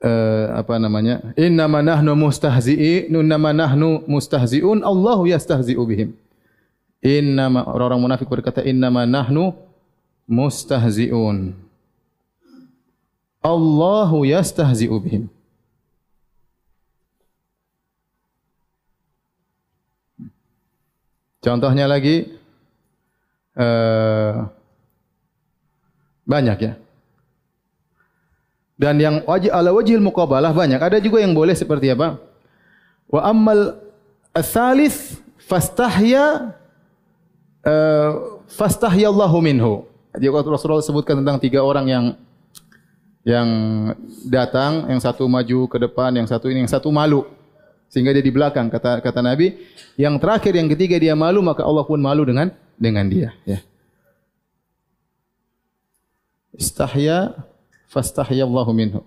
[0.03, 1.21] uh, apa namanya?
[1.35, 6.15] Inna nahnu mustahzi'i, inna ma nahnu mustahzi'un, Allahu yastahzi'u bihim.
[6.99, 9.55] Inna orang-orang munafik berkata inna ma nahnu
[10.27, 11.55] mustahzi'un.
[13.39, 15.23] Allahu yastahzi'u bihim.
[21.39, 22.39] Contohnya lagi,
[23.59, 24.35] Eh,
[26.23, 26.73] banyak ya.
[28.79, 30.79] Dan yang wajib ala wajhil muqabalah banyak.
[30.79, 32.15] Ada juga yang boleh seperti apa?
[33.11, 33.75] Wa ammal
[34.31, 36.55] ats-tsalits fastahya
[37.67, 39.83] uh, fastahya Allahu minhu.
[40.15, 42.05] Jadi Rasulullah sebutkan tentang tiga orang yang
[43.27, 43.49] yang
[44.25, 47.27] datang, yang satu maju ke depan, yang satu ini, yang satu malu.
[47.91, 49.59] Sehingga dia di belakang kata kata Nabi,
[49.99, 52.47] yang terakhir yang ketiga dia malu maka Allah pun malu dengan
[52.79, 53.59] dengan dia ya.
[56.55, 57.48] Istahya
[57.89, 59.01] fastahya Allahu minhu.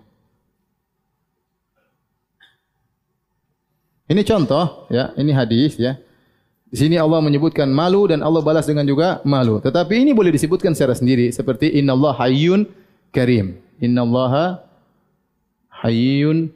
[4.11, 5.95] Ini contoh ya, ini hadis ya.
[6.67, 9.61] Di sini Allah menyebutkan malu dan Allah balas dengan juga malu.
[9.63, 12.67] Tetapi ini boleh disebutkan secara sendiri seperti innallaha hayyun
[13.13, 13.61] karim.
[13.79, 14.59] Innallaha
[15.69, 16.51] hayyun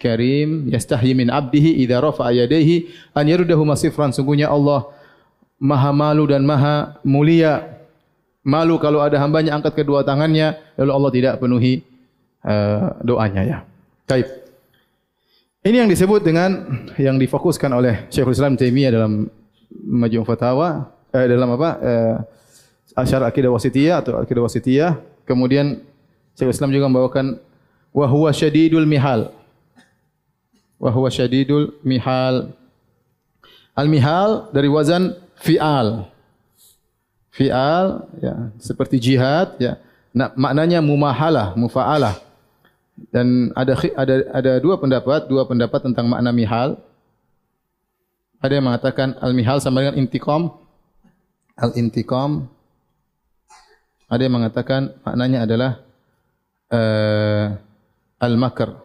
[0.00, 4.86] karim yastahi min abdihi idza rafa'a yadayhi an yardahu masifran sungguhnya Allah
[5.58, 7.77] maha malu dan maha mulia
[8.46, 11.82] malu kalau ada hambanya angkat kedua tangannya lalu Allah tidak penuhi
[12.44, 13.58] uh, doanya ya.
[14.08, 14.26] Baik.
[15.68, 16.64] Ini yang disebut dengan
[16.96, 19.28] yang difokuskan oleh Syekhul Islam Taimiyah dalam
[19.68, 21.70] Majmu' Fatawa eh, dalam apa?
[21.82, 22.16] Eh,
[22.96, 24.96] Asyar Akidah Wasitiyah atau Akidah Wasitiyah.
[25.28, 25.82] Kemudian
[26.38, 27.36] Syekhul Islam juga membawakan
[27.92, 29.34] wa huwa syadidul mihal.
[30.80, 32.54] Wa huwa syadidul mihal.
[33.76, 36.08] Al-mihal dari wazan fi'al
[37.38, 39.78] fi'al ya seperti jihad ya.
[40.10, 42.18] Nah, maknanya mumahalah mufa'alah.
[43.14, 46.82] Dan ada ada ada dua pendapat dua pendapat tentang makna mihal.
[48.42, 50.50] Ada yang mengatakan al mihal sama dengan intiqam.
[51.54, 52.50] Al intiqam
[54.08, 55.70] ada yang mengatakan maknanya adalah
[56.74, 57.46] uh,
[58.18, 58.82] al makar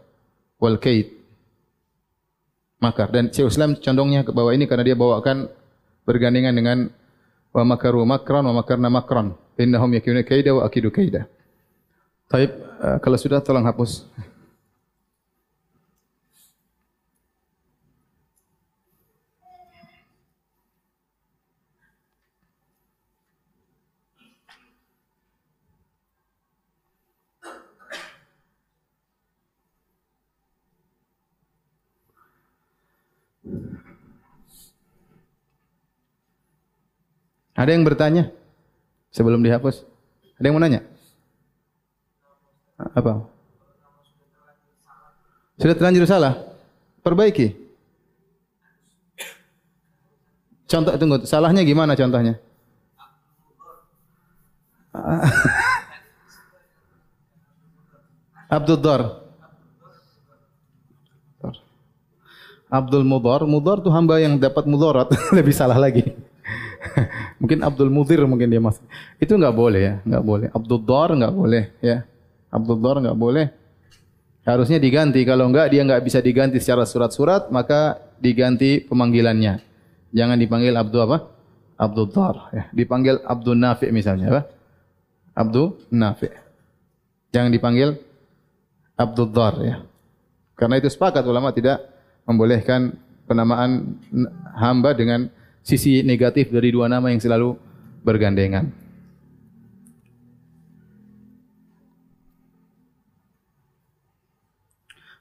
[0.62, 1.10] wal kaid.
[2.84, 3.10] Makar.
[3.16, 5.48] Dan Syekh Islam condongnya ke bawah ini karena dia bawakan
[6.04, 6.78] bergandengan dengan
[7.54, 11.30] wa makaru makran wa makarna makran innahum yakuna kaida wa akidu kaida
[12.34, 12.50] Taib,
[12.82, 14.10] uh, kalau sudah tolong hapus.
[37.54, 38.34] Ada yang bertanya
[39.14, 39.86] sebelum dihapus?
[40.42, 40.82] Ada yang mau nanya?
[42.78, 43.30] Apa?
[45.62, 46.34] Sudah terlanjur salah?
[47.06, 47.54] Perbaiki.
[50.66, 52.42] Contoh tunggu, salahnya gimana contohnya?
[58.58, 59.22] Abdul Dar.
[62.74, 65.06] Abdul Mudar, Mudar tu hamba yang dapat mudarat,
[65.38, 66.10] lebih salah lagi.
[67.42, 68.84] mungkin Abdul Mudir mungkin dia masuk.
[69.18, 70.48] Itu enggak boleh ya, enggak boleh.
[70.52, 71.98] Abdul Dar enggak boleh ya.
[72.52, 73.46] Abdul Dar enggak boleh.
[74.44, 75.24] Harusnya diganti.
[75.24, 79.64] Kalau enggak dia enggak bisa diganti secara surat-surat, maka diganti pemanggilannya.
[80.14, 81.18] Jangan dipanggil Abdul apa?
[81.80, 82.64] Abdul Dar ya.
[82.70, 84.42] Dipanggil Abdul Nafi misalnya apa?
[85.34, 86.30] Abdul Nafi.
[87.34, 87.98] Jangan dipanggil
[88.94, 89.76] Abdul Dar ya.
[90.54, 91.82] Karena itu sepakat ulama tidak
[92.30, 92.94] membolehkan
[93.26, 93.98] penamaan
[94.54, 95.28] hamba dengan
[95.64, 97.56] sisi negatif dari dua nama yang selalu
[98.04, 98.68] bergandengan.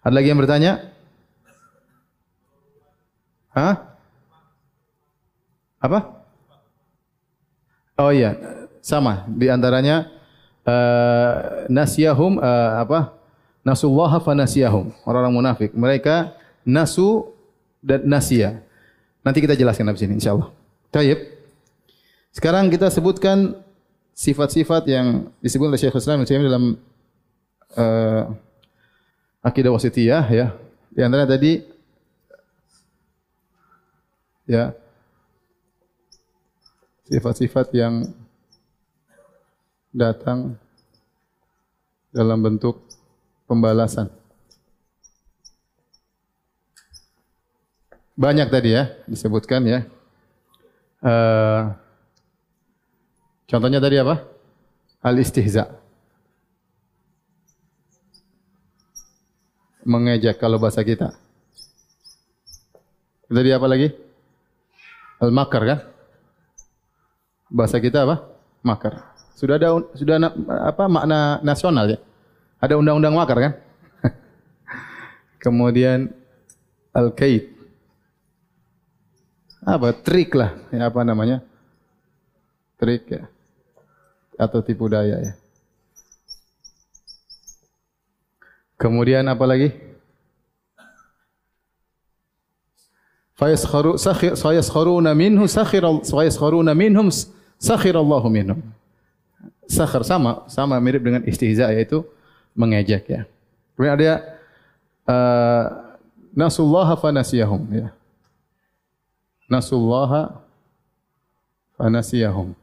[0.02, 0.72] Ada lagi yang bertanya?
[3.54, 3.94] Hah?
[5.78, 6.26] Apa?
[8.02, 8.34] Oh iya,
[8.82, 9.22] sama.
[9.30, 10.10] Di antaranya
[10.66, 13.14] uh, nasyahum uh, apa?
[13.62, 14.90] Nasullaha fa nasyahum.
[15.06, 15.70] Orang-orang munafik.
[15.70, 16.34] Mereka
[16.66, 17.30] nasu
[17.78, 18.58] dan nasya.
[19.22, 20.50] Nanti kita jelaskan di sini insyaallah.
[20.90, 21.18] Baik.
[22.34, 23.54] Sekarang kita sebutkan
[24.12, 26.64] sifat-sifat yang disebut oleh Syekh Islam dalam
[27.78, 28.22] uh,
[29.42, 30.46] akidah wasitiyah ya.
[30.92, 31.62] Di antara tadi
[34.44, 34.74] ya
[37.08, 38.08] sifat-sifat yang
[39.92, 40.56] datang
[42.12, 42.80] dalam bentuk
[43.44, 44.21] pembalasan.
[48.12, 49.80] Banyak tadi ya disebutkan ya.
[51.00, 51.72] Uh,
[53.48, 54.20] contohnya tadi apa?
[55.00, 55.80] Al istihza.
[59.82, 61.16] Mengejek kalau bahasa kita.
[63.32, 63.88] Tadi apa lagi?
[65.18, 65.78] Al makar kan?
[67.48, 68.28] Bahasa kita apa?
[68.60, 69.08] Makar.
[69.34, 70.20] Sudah ada sudah
[70.68, 71.98] apa makna nasional ya?
[72.60, 73.52] Ada undang-undang makar kan?
[75.42, 76.12] Kemudian
[76.92, 77.61] al kait
[79.62, 79.94] apa?
[79.94, 80.58] Trik lah.
[80.74, 81.40] Ya apa namanya?
[82.76, 83.30] Trik ya.
[84.34, 85.32] Atau tipu daya ya.
[88.74, 89.70] Kemudian apa lagi?
[93.38, 97.06] Fayaskharu sakhir sayaskharuna minhu sakhir sayaskharuna minhum
[97.58, 98.58] sakhir Allahu minhum.
[99.70, 102.02] Sakhir sama sama mirip dengan istihza yaitu
[102.58, 103.22] mengejek ya.
[103.78, 104.12] Kemudian ada
[105.06, 105.64] uh,
[106.34, 107.88] nasullaha fa nasiyahum ya
[109.52, 110.40] nasullaha
[111.76, 112.56] fanasiyahum.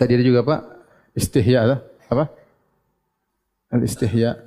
[0.00, 0.60] Tadi ada juga Pak
[1.12, 1.80] istihya lah.
[2.08, 2.24] apa?
[3.72, 4.40] Al istihya.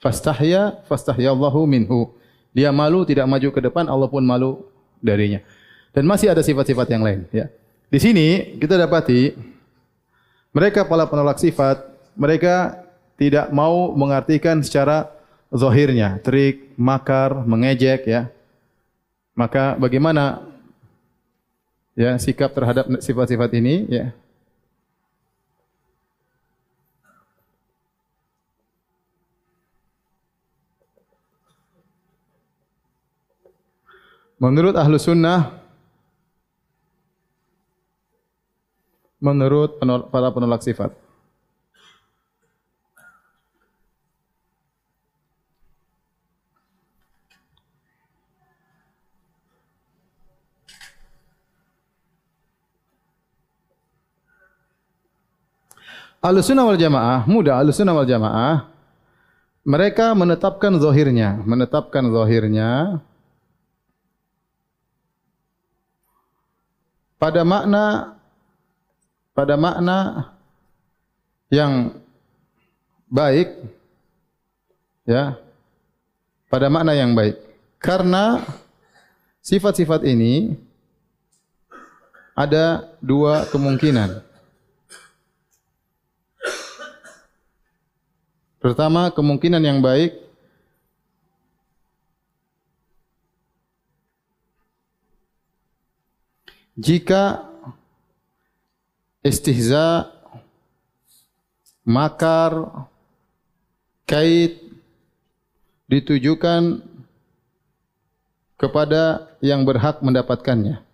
[0.00, 2.16] Fastahya fastahya Allahu minhu.
[2.56, 4.64] Dia malu tidak maju ke depan Allah pun malu
[5.04, 5.44] darinya.
[5.92, 7.52] Dan masih ada sifat-sifat yang lain ya.
[7.90, 9.50] Di sini kita dapati
[10.50, 11.78] Mereka para penolak sifat,
[12.18, 12.74] mereka
[13.20, 15.12] tidak mau mengartikan secara
[15.52, 18.32] zahirnya, trik, makar, mengejek ya.
[19.36, 20.40] Maka bagaimana
[21.92, 24.06] ya sikap terhadap sifat-sifat ini ya?
[34.40, 35.60] Menurut ahlu sunnah,
[39.20, 39.76] menurut
[40.08, 41.09] para penolak sifat.
[56.20, 58.68] Ahlu sunnah wal jamaah, mudah ahlu sunnah wal jamaah,
[59.64, 63.00] mereka menetapkan zahirnya, menetapkan zahirnya
[67.16, 68.16] pada makna
[69.32, 70.28] pada makna
[71.48, 71.96] yang
[73.08, 73.56] baik
[75.08, 75.40] ya
[76.52, 77.40] pada makna yang baik.
[77.80, 78.44] Karena
[79.40, 80.52] sifat-sifat ini
[82.36, 84.29] ada dua kemungkinan
[88.60, 90.14] pertama kemungkinan yang baik
[96.80, 97.44] jika
[99.20, 100.08] istihza,
[101.84, 102.86] makar,
[104.08, 104.60] kait
[105.90, 106.80] ditujukan
[108.56, 110.89] kepada yang berhak mendapatkannya.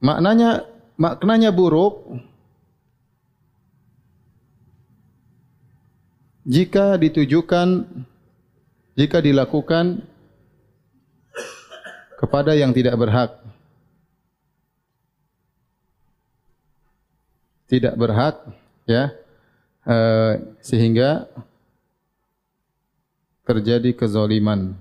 [0.00, 0.64] Maknanya
[0.96, 2.20] maknanya buruk
[6.48, 7.84] jika ditujukan
[8.96, 10.04] jika dilakukan
[12.20, 13.32] kepada yang tidak berhak.
[17.70, 18.36] Tidak berhak
[18.84, 19.14] ya.
[19.80, 21.24] Uh, sehingga
[23.48, 24.76] terjadi kezaliman.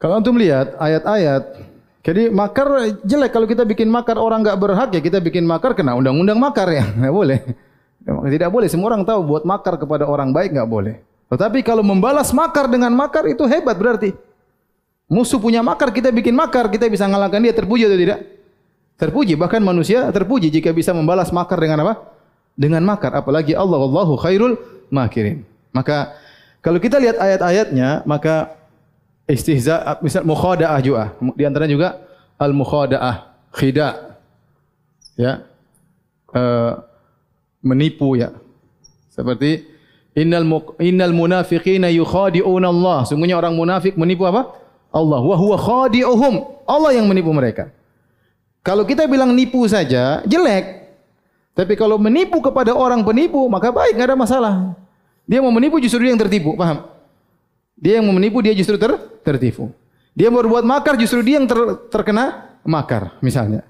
[0.00, 1.60] Kalau antum lihat ayat-ayat,
[2.00, 5.92] jadi makar jelek kalau kita bikin makar orang enggak berhak ya kita bikin makar kena
[5.92, 7.40] undang-undang makar ya, enggak boleh.
[8.08, 10.94] Tidak boleh semua orang tahu buat makar kepada orang baik enggak boleh.
[11.28, 14.16] Tetapi kalau membalas makar dengan makar itu hebat berarti.
[15.10, 18.18] Musuh punya makar, kita bikin makar, kita bisa mengalahkan dia terpuji atau tidak?
[18.94, 21.98] Terpuji, bahkan manusia terpuji jika bisa membalas makar dengan apa?
[22.54, 24.54] Dengan makar, apalagi Allah Allahu khairul
[24.86, 25.42] makirin.
[25.74, 26.14] Maka
[26.62, 28.59] kalau kita lihat ayat-ayatnya, maka
[29.32, 31.14] istihza misal mukhada'ah juga.
[31.38, 32.02] Di antara juga
[32.36, 34.18] al mukhada'ah, khida.
[35.14, 35.46] Ya.
[36.30, 36.78] Uh,
[37.60, 38.34] menipu ya.
[39.10, 39.66] Seperti
[40.14, 40.46] innal
[40.80, 42.98] innal munafiqina yukhadi'una Allah.
[43.06, 44.54] Sungguhnya orang munafik menipu apa?
[44.90, 45.20] Allah.
[45.20, 46.64] Wa huwa khadi'uhum.
[46.66, 47.74] Allah yang menipu mereka.
[48.60, 50.80] Kalau kita bilang nipu saja jelek.
[51.50, 54.54] Tapi kalau menipu kepada orang penipu maka baik enggak ada masalah.
[55.26, 56.86] Dia mau menipu justru dia yang tertipu, paham?
[57.76, 59.72] Dia yang mau menipu dia justru ter tertipu.
[60.16, 61.58] Dia berbuat makar justru dia yang ter
[61.88, 63.62] terkena makar misalnya.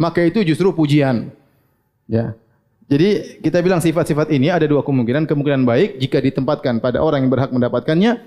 [0.00, 1.28] Maka itu justru pujian.
[2.08, 2.32] Ya.
[2.90, 5.28] Jadi kita bilang sifat-sifat ini ada dua kemungkinan.
[5.28, 8.18] Kemungkinan baik jika ditempatkan pada orang yang berhak mendapatkannya.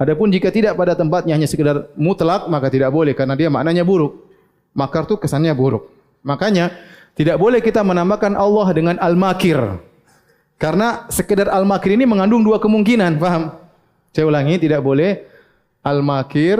[0.00, 4.16] Adapun jika tidak pada tempatnya hanya sekedar mutlak maka tidak boleh karena dia maknanya buruk.
[4.72, 5.88] Makar itu kesannya buruk.
[6.24, 6.72] Makanya
[7.16, 9.58] tidak boleh kita menambahkan Allah dengan al-makir.
[10.60, 13.16] Karena sekedar al-makir ini mengandung dua kemungkinan.
[13.16, 13.56] Faham?
[14.12, 15.24] Saya ulangi tidak boleh
[15.80, 16.58] al-makir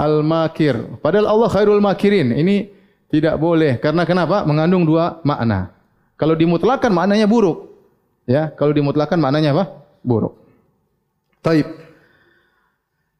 [0.00, 0.80] al-makir.
[1.04, 2.32] Padahal Allah khairul makirin.
[2.32, 2.72] Ini
[3.12, 3.76] tidak boleh.
[3.76, 4.48] Karena kenapa?
[4.48, 5.76] Mengandung dua makna.
[6.16, 7.68] Kalau dimutlakan maknanya buruk.
[8.24, 9.64] Ya, kalau dimutlakan maknanya apa?
[10.00, 10.40] Buruk.
[11.44, 11.68] Taib.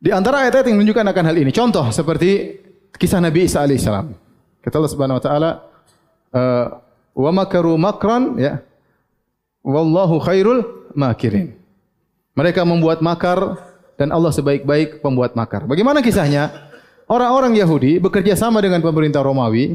[0.01, 1.53] Di antara ayat-ayat yang menunjukkan akan hal ini.
[1.53, 2.57] Contoh seperti
[2.97, 4.16] kisah Nabi Isa alaihissalam.
[4.64, 5.51] Kata Allah Subhanahu wa taala,
[6.33, 6.66] uh,
[7.12, 8.64] "Wa makaru makran ya.
[9.61, 11.59] Wallahu khairul makirin."
[12.35, 13.59] Mereka membuat makar
[13.99, 15.66] dan Allah sebaik-baik pembuat makar.
[15.66, 16.70] Bagaimana kisahnya?
[17.11, 19.74] orang-orang Yahudi bekerja sama dengan pemerintah Romawi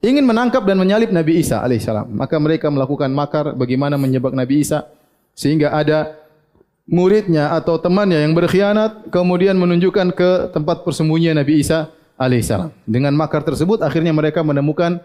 [0.00, 2.08] ingin menangkap dan menyalib Nabi Isa alaihissalam.
[2.16, 4.88] Maka mereka melakukan makar bagaimana menyebab Nabi Isa
[5.36, 6.16] sehingga ada
[6.88, 12.72] muridnya atau temannya yang berkhianat kemudian menunjukkan ke tempat persembunyian Nabi Isa alaihissalam.
[12.88, 14.98] Dengan makar tersebut akhirnya mereka menemukan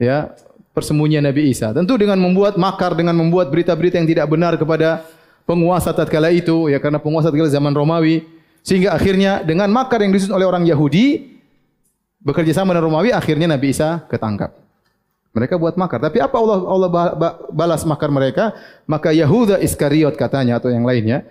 [0.00, 0.32] ya
[0.72, 1.70] persembunyian Nabi Isa.
[1.76, 5.06] Tentu dengan membuat makar dengan membuat berita-berita yang tidak benar kepada
[5.46, 8.26] penguasa tatkala itu ya karena penguasa tatkala zaman Romawi
[8.66, 11.38] Sehingga akhirnya dengan makar yang disusun oleh orang Yahudi
[12.18, 14.58] bekerja sama dengan Romawi akhirnya Nabi Isa ketangkap.
[15.30, 16.02] Mereka buat makar.
[16.02, 16.90] Tapi apa Allah Allah
[17.54, 18.50] balas makar mereka?
[18.90, 21.22] Maka Yahuda Iskariot katanya atau yang lainnya,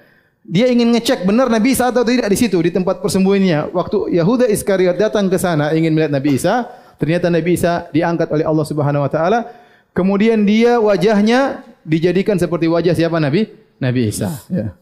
[0.47, 3.75] dia ingin ngecek benar Nabi Isa atau tidak di situ di tempat persembunyiannya.
[3.75, 6.69] Waktu Yahuda Iskariot datang ke sana ingin melihat Nabi Isa,
[7.01, 9.51] ternyata Nabi Isa diangkat oleh Allah Subhanahu wa taala.
[9.91, 13.64] Kemudian dia wajahnya dijadikan seperti wajah siapa Nabi?
[13.79, 14.73] Nabi Isa, ya.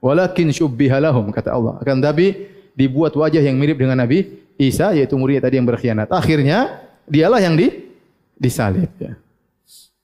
[0.00, 1.76] Walakin syubbiha lahum kata Allah.
[1.84, 6.08] Akan tapi dibuat wajah yang mirip dengan Nabi Isa yaitu murid tadi yang berkhianat.
[6.08, 7.68] Akhirnya dialah yang di
[8.40, 9.12] disalib ya.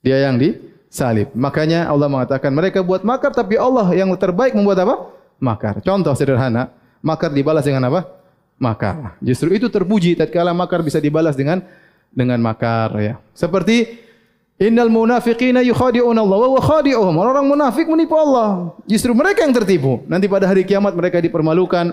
[0.04, 1.32] Dia yang disalib.
[1.32, 4.96] Makanya Allah mengatakan mereka buat makar tapi Allah yang terbaik membuat apa?
[5.40, 5.80] Makar.
[5.80, 6.68] Contoh sederhana,
[7.00, 8.04] makar dibalas dengan apa?
[8.60, 9.16] Makar.
[9.24, 11.64] Justru itu terpuji tatkala makar bisa dibalas dengan
[12.12, 13.14] dengan makar ya.
[13.32, 14.05] Seperti
[14.56, 17.12] Innal munafiqina yukhadi'un Allah wa khadi'uhum.
[17.20, 18.72] Orang munafik menipu Allah.
[18.88, 20.00] Justru mereka yang tertipu.
[20.08, 21.92] Nanti pada hari kiamat mereka dipermalukan,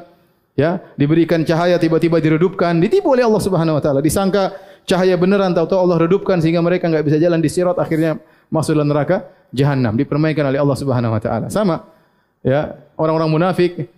[0.56, 4.00] ya, diberikan cahaya tiba-tiba diredupkan, ditipu oleh Allah Subhanahu wa taala.
[4.00, 4.56] Disangka
[4.88, 8.16] cahaya beneran tahu-tahu Allah redupkan sehingga mereka enggak bisa jalan di sirat akhirnya
[8.48, 11.52] masuk dalam neraka jahanam dipermainkan oleh Allah Subhanahu wa taala.
[11.52, 11.84] Sama
[12.48, 13.92] ya, orang-orang munafik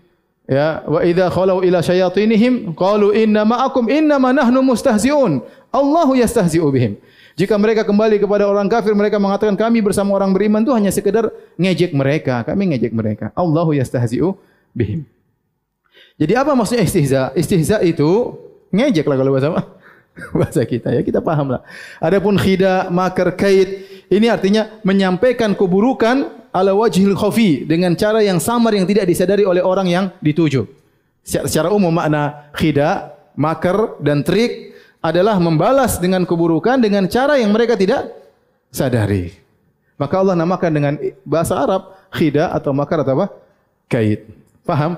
[0.49, 5.41] ya, wa idza khalau ila syayatinihim qalu inna ma'akum inna ma nahnu mustahzi'un.
[5.70, 6.97] Allahu yastahzi'u bihim.
[7.36, 11.27] Jika mereka kembali kepada orang kafir, mereka mengatakan kami bersama orang beriman itu hanya sekedar
[11.59, 12.47] ngejek mereka.
[12.47, 13.36] Kami ngejek mereka.
[13.36, 14.39] Allahu yastahzi'u
[14.71, 15.03] bihim.
[16.15, 17.36] Jadi apa maksudnya istihza?
[17.36, 18.39] Istihza itu
[18.71, 19.49] ngejek lah kalau bahasa
[20.39, 21.61] bahasa kita ya kita paham lah.
[21.99, 28.71] Adapun khida, makar, kait ini artinya menyampaikan keburukan ala wajhil khafi dengan cara yang samar
[28.79, 30.63] yang tidak disadari oleh orang yang dituju.
[31.25, 34.74] Secara umum makna khida, makar dan trik
[35.06, 38.10] adalah membalas dengan keburukan dengan cara yang mereka tidak
[38.74, 39.38] sadari.
[40.01, 43.28] Maka Allah namakan dengan bahasa Arab khida atau makar atau apa?
[43.86, 44.26] Kait.
[44.66, 44.97] Faham?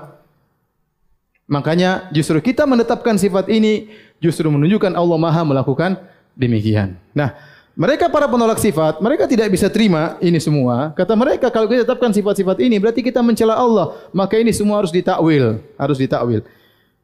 [1.44, 6.00] Makanya justru kita menetapkan sifat ini justru menunjukkan Allah Maha melakukan
[6.32, 6.96] demikian.
[7.12, 7.36] Nah,
[7.78, 10.90] mereka para penolak sifat, mereka tidak bisa terima ini semua.
[10.96, 14.90] Kata mereka kalau kita tetapkan sifat-sifat ini berarti kita mencela Allah, maka ini semua harus
[14.90, 16.42] ditakwil, harus ditakwil.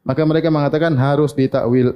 [0.03, 1.95] Maka mereka mengatakan harus ditakwil.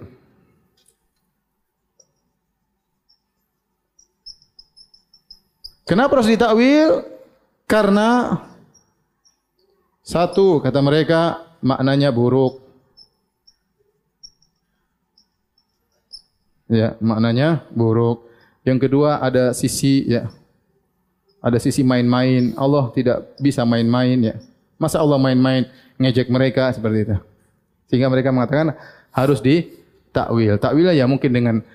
[5.89, 7.01] Kenapa harus ditakwil?
[7.65, 8.37] Karena
[10.05, 12.61] satu kata mereka maknanya buruk.
[16.69, 18.29] Ya, maknanya buruk.
[18.61, 20.29] Yang kedua ada sisi ya.
[21.41, 22.53] Ada sisi main-main.
[22.53, 24.35] Allah tidak bisa main-main ya.
[24.77, 25.65] Masa Allah main-main
[25.97, 27.17] ngejek mereka seperti itu.
[27.89, 28.77] Sehingga mereka mengatakan
[29.09, 30.61] harus ditakwil.
[30.61, 31.65] Takwil ya mungkin dengan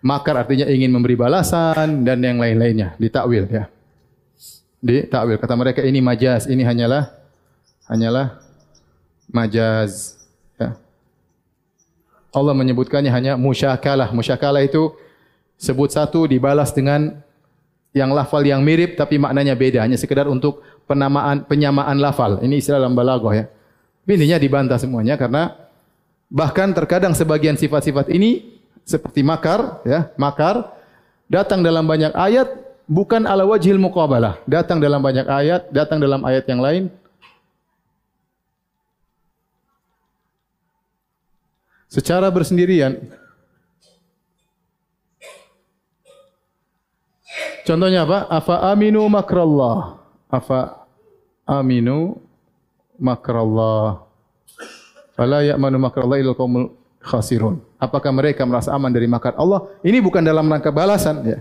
[0.00, 2.96] makar artinya ingin memberi balasan dan yang lain-lainnya.
[2.96, 3.68] Ditakwil ya.
[4.80, 6.48] Ditakwil kata mereka ini majaz.
[6.48, 7.12] Ini hanyalah
[7.88, 8.40] hanyalah
[9.28, 10.16] majaz.
[10.56, 10.76] Ya.
[12.32, 14.12] Allah menyebutkannya hanya musyakalah.
[14.12, 14.92] Musyakalah itu
[15.60, 17.20] sebut satu dibalas dengan
[17.92, 19.84] yang lafal yang mirip tapi maknanya beda.
[19.84, 22.40] Hanya sekedar untuk penamaan penyamaan lafal.
[22.40, 23.44] Ini istilah dalam balaghah ya.
[24.10, 25.54] Intinya dibantah semuanya karena
[26.26, 28.59] bahkan terkadang sebagian sifat-sifat ini
[28.90, 30.74] seperti makar, ya, makar
[31.30, 32.50] datang dalam banyak ayat
[32.90, 36.84] bukan ala wajhil muqabalah, datang dalam banyak ayat, datang dalam ayat yang lain.
[41.86, 42.98] Secara bersendirian.
[47.66, 48.26] Contohnya apa?
[48.30, 49.98] Afa aminu makrallah.
[50.30, 50.86] Afa
[51.46, 52.18] aminu
[52.94, 54.06] makrallah.
[55.18, 57.60] Fala ya'manu makrallah illa qaumul khasirun.
[57.80, 59.64] Apakah mereka merasa aman dari makar Allah?
[59.80, 61.24] Ini bukan dalam rangka balasan.
[61.24, 61.38] Ya.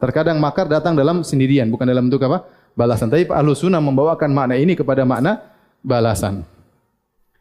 [0.00, 2.46] Terkadang makar datang dalam sendirian, bukan dalam bentuk apa?
[2.72, 3.10] Balasan.
[3.10, 5.42] Tapi Ahlu Sunnah membawakan makna ini kepada makna
[5.84, 6.46] balasan.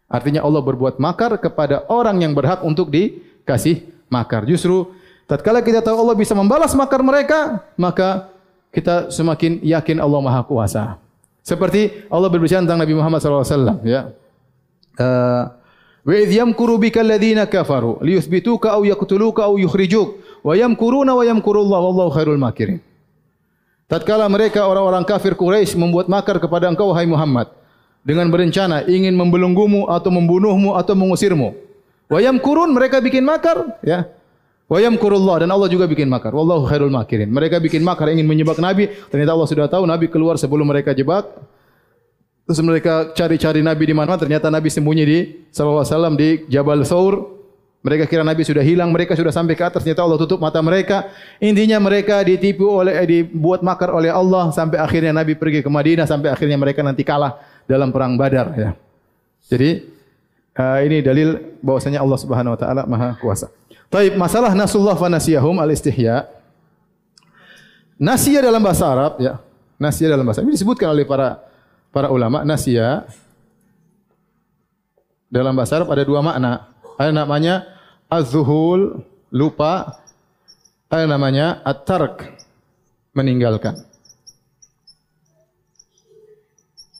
[0.10, 4.44] Artinya Allah berbuat makar kepada orang yang berhak untuk dikasih makar.
[4.50, 4.90] Justru
[5.30, 8.34] tatkala kita tahu Allah bisa membalas makar mereka, maka
[8.74, 10.98] kita semakin yakin Allah Maha Kuasa.
[11.46, 13.86] Seperti Allah berbicara tentang Nabi Muhammad SAW.
[13.86, 14.12] Ya.
[15.00, 15.59] Uh,
[16.08, 21.84] Wa idh yamkuru bika alladhina kafaru liyuthbituka aw yaqtuluka aw yukhrijuk wa yamkuruna wa yamkurullahu
[21.92, 22.80] wallahu khairul makirin.
[23.90, 27.50] Tatkala mereka orang-orang kafir Quraisy membuat makar kepada engkau wahai Muhammad
[28.06, 31.58] dengan berencana ingin membelenggumu atau membunuhmu atau mengusirmu.
[32.10, 34.08] Wa yamkurun mereka bikin makar ya.
[34.70, 36.30] Wa yamkurullah dan Allah juga bikin makar.
[36.30, 37.34] Wallahu khairul makirin.
[37.34, 41.26] Mereka bikin makar ingin menyebak Nabi, ternyata Allah sudah tahu Nabi keluar sebelum mereka jebak.
[42.50, 44.18] Terus mereka cari-cari Nabi di mana?
[44.18, 45.20] Ternyata Nabi sembunyi di
[45.54, 47.38] wasallam di Jabal Thawr.
[47.86, 51.14] Mereka kira Nabi sudah hilang, mereka sudah sampai ke atas, ternyata Allah tutup mata mereka.
[51.38, 56.10] Intinya mereka ditipu oleh eh, dibuat makar oleh Allah sampai akhirnya Nabi pergi ke Madinah
[56.10, 57.38] sampai akhirnya mereka nanti kalah
[57.70, 58.70] dalam perang Badar ya.
[59.46, 59.86] Jadi
[60.58, 63.54] uh, ini dalil bahwasanya Allah Subhanahu wa taala Maha kuasa.
[63.94, 66.26] Taib masalah nasullah fa nasiyahum al istihya.
[68.02, 69.38] Nasiyah dalam bahasa Arab ya.
[69.78, 70.50] Nasiyah dalam bahasa Arab.
[70.50, 71.49] Ini disebutkan oleh para
[71.90, 73.06] para ulama nasiyah
[75.30, 76.74] dalam bahasa Arab ada dua makna.
[76.98, 77.64] Ada namanya
[78.10, 80.02] az-zuhul, lupa.
[80.90, 82.34] Ada namanya at-tark,
[83.14, 83.78] meninggalkan.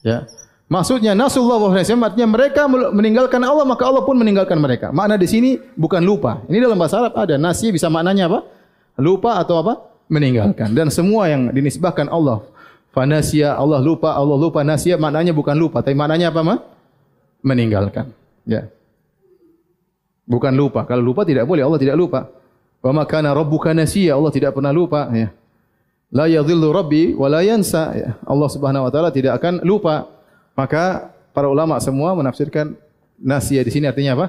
[0.06, 0.30] Ya.
[0.70, 4.94] Maksudnya nasullah artinya mereka meninggalkan Allah maka Allah pun meninggalkan mereka.
[4.94, 6.46] Makna di sini bukan lupa.
[6.46, 8.46] Ini dalam bahasa Arab ada nasi bisa maknanya apa?
[8.94, 9.90] Lupa atau apa?
[10.06, 10.70] Meninggalkan.
[10.70, 12.46] Dan semua yang dinisbahkan Allah
[12.90, 16.58] fanasia Allah lupa Allah lupa nasia maknanya bukan lupa tapi maknanya apa mah?
[17.40, 18.12] Meninggalkan.
[18.44, 18.68] Ya.
[20.28, 20.86] Bukan lupa.
[20.86, 22.28] Kalau lupa tidak boleh Allah tidak lupa.
[22.80, 25.32] Wa ma kana rabbuka nasiya Allah tidak pernah lupa ya.
[26.10, 27.94] La yadhillu rabbi wa la yansa.
[27.94, 28.10] Ya.
[28.26, 30.10] Allah Subhanahu wa taala tidak akan lupa.
[30.58, 32.74] Maka para ulama semua menafsirkan
[33.20, 34.26] nasia di sini artinya apa?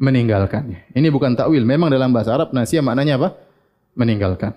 [0.00, 0.72] Meninggalkan.
[0.96, 1.62] Ini bukan takwil.
[1.62, 3.28] Memang dalam bahasa Arab nasia maknanya apa?
[3.94, 4.56] Meninggalkan.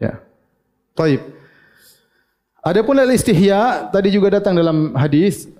[0.00, 0.18] Ya.
[0.96, 1.20] Taib.
[2.64, 5.52] Adapun al istihya tadi juga datang dalam hadis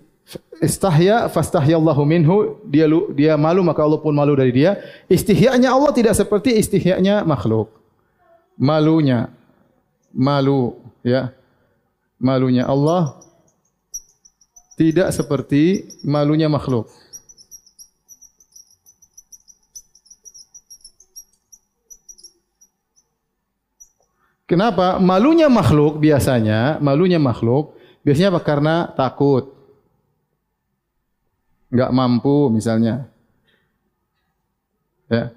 [0.57, 4.81] istahya fastahyallahu minhu dia dia malu maka Allah pun malu dari dia.
[5.13, 7.69] Istihyanya Allah tidak seperti istihyanya makhluk.
[8.57, 9.29] Malunya
[10.17, 11.29] malu ya.
[12.17, 13.21] Malunya Allah
[14.81, 16.89] tidak seperti malunya makhluk.
[24.45, 25.01] Kenapa?
[25.01, 27.73] Malunya makhluk biasanya, malunya makhluk
[28.05, 28.41] biasanya apa?
[28.45, 29.57] Karena takut.
[31.73, 33.09] Enggak mampu misalnya.
[35.09, 35.33] Ya.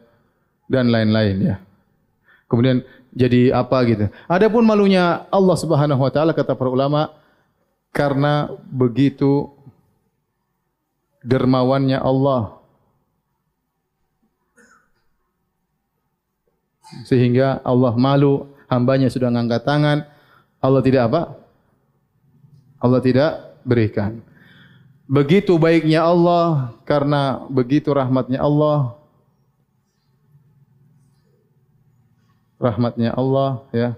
[0.67, 1.55] Dan lain-lain ya.
[2.51, 2.83] Kemudian
[3.15, 4.11] jadi apa gitu.
[4.27, 7.15] Adapun malunya Allah Subhanahu wa taala kata para ulama,
[7.95, 9.49] karena begitu
[11.23, 12.55] dermawannya Allah
[17.03, 19.97] sehingga Allah malu hambanya sudah mengangkat tangan
[20.63, 21.21] Allah tidak apa
[22.79, 23.31] Allah tidak
[23.67, 24.23] berikan
[25.07, 28.95] begitu baiknya Allah karena begitu rahmatnya Allah
[32.59, 33.89] rahmatnya Allah ya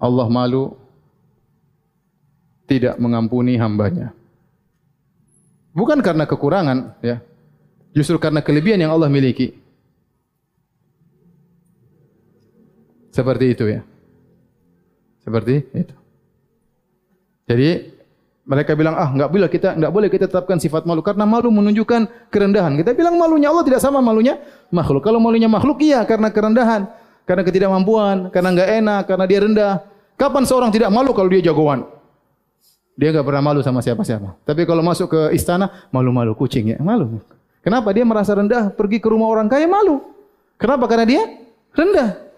[0.00, 0.80] Allah malu
[2.64, 4.16] tidak mengampuni hambanya.
[5.76, 7.20] Bukan karena kekurangan, ya.
[7.92, 9.59] Justru karena kelebihan yang Allah miliki.
[13.10, 13.82] Seperti itu ya.
[15.20, 15.94] Seperti itu.
[17.50, 17.70] Jadi
[18.46, 22.30] mereka bilang ah enggak boleh kita enggak boleh kita tetapkan sifat malu karena malu menunjukkan
[22.30, 22.78] kerendahan.
[22.78, 24.38] Kita bilang malunya Allah tidak sama malunya
[24.70, 25.02] makhluk.
[25.02, 26.86] Kalau malunya makhluk iya karena kerendahan,
[27.26, 29.74] karena ketidakmampuan, karena enggak enak, karena dia rendah.
[30.14, 31.86] Kapan seorang tidak malu kalau dia jagoan?
[32.94, 34.36] Dia enggak pernah malu sama siapa-siapa.
[34.46, 37.18] Tapi kalau masuk ke istana, malu-malu kucing ya, malu.
[37.60, 40.00] Kenapa dia merasa rendah pergi ke rumah orang kaya malu?
[40.60, 40.84] Kenapa?
[40.86, 41.22] Karena dia
[41.72, 42.29] rendah.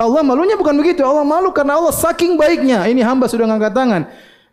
[0.00, 1.04] Allah malunya bukan begitu.
[1.04, 2.88] Allah malu karena Allah saking baiknya.
[2.88, 4.02] Ini hamba sudah ngangkat tangan.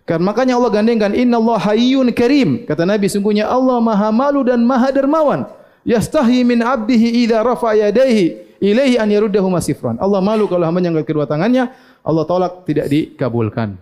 [0.07, 2.67] Kan makanya Allah gandengkan Inna Allah hayyun karim.
[2.67, 5.47] Kata Nabi sungguhnya Allah maha malu dan maha dermawan.
[5.87, 9.95] Yastahi min abdihi idza rafa yadayhi ilaihi an yaruddahu masifran.
[10.03, 11.71] Allah malu kalau hamba angkat kedua tangannya,
[12.03, 13.79] Allah tolak tidak dikabulkan.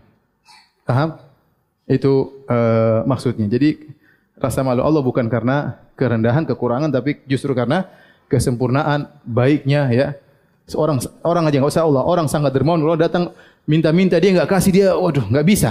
[0.86, 1.18] Paham?
[1.89, 3.50] Itu uh, maksudnya.
[3.50, 3.89] Jadi
[4.38, 7.89] rasa malu Allah bukan karena kerendahan, kekurangan, tapi justru karena
[8.30, 10.08] kesempurnaan, baiknya ya.
[10.66, 13.24] Seorang orang aja enggak usah Allah, orang sangat dermawan, Allah datang
[13.70, 15.70] minta-minta dia enggak kasih dia, waduh enggak bisa.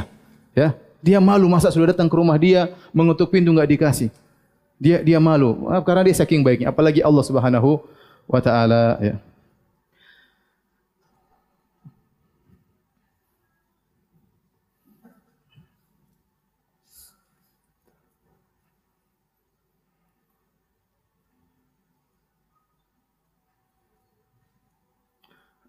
[0.55, 0.79] Ya.
[1.03, 4.09] Dia malu masa sudah datang ke rumah dia, mengetuk pintu enggak dikasih.
[4.79, 7.83] Dia dia malu karena dia saking baiknya, apalagi Allah Subhanahu
[8.31, 9.15] wa taala ya.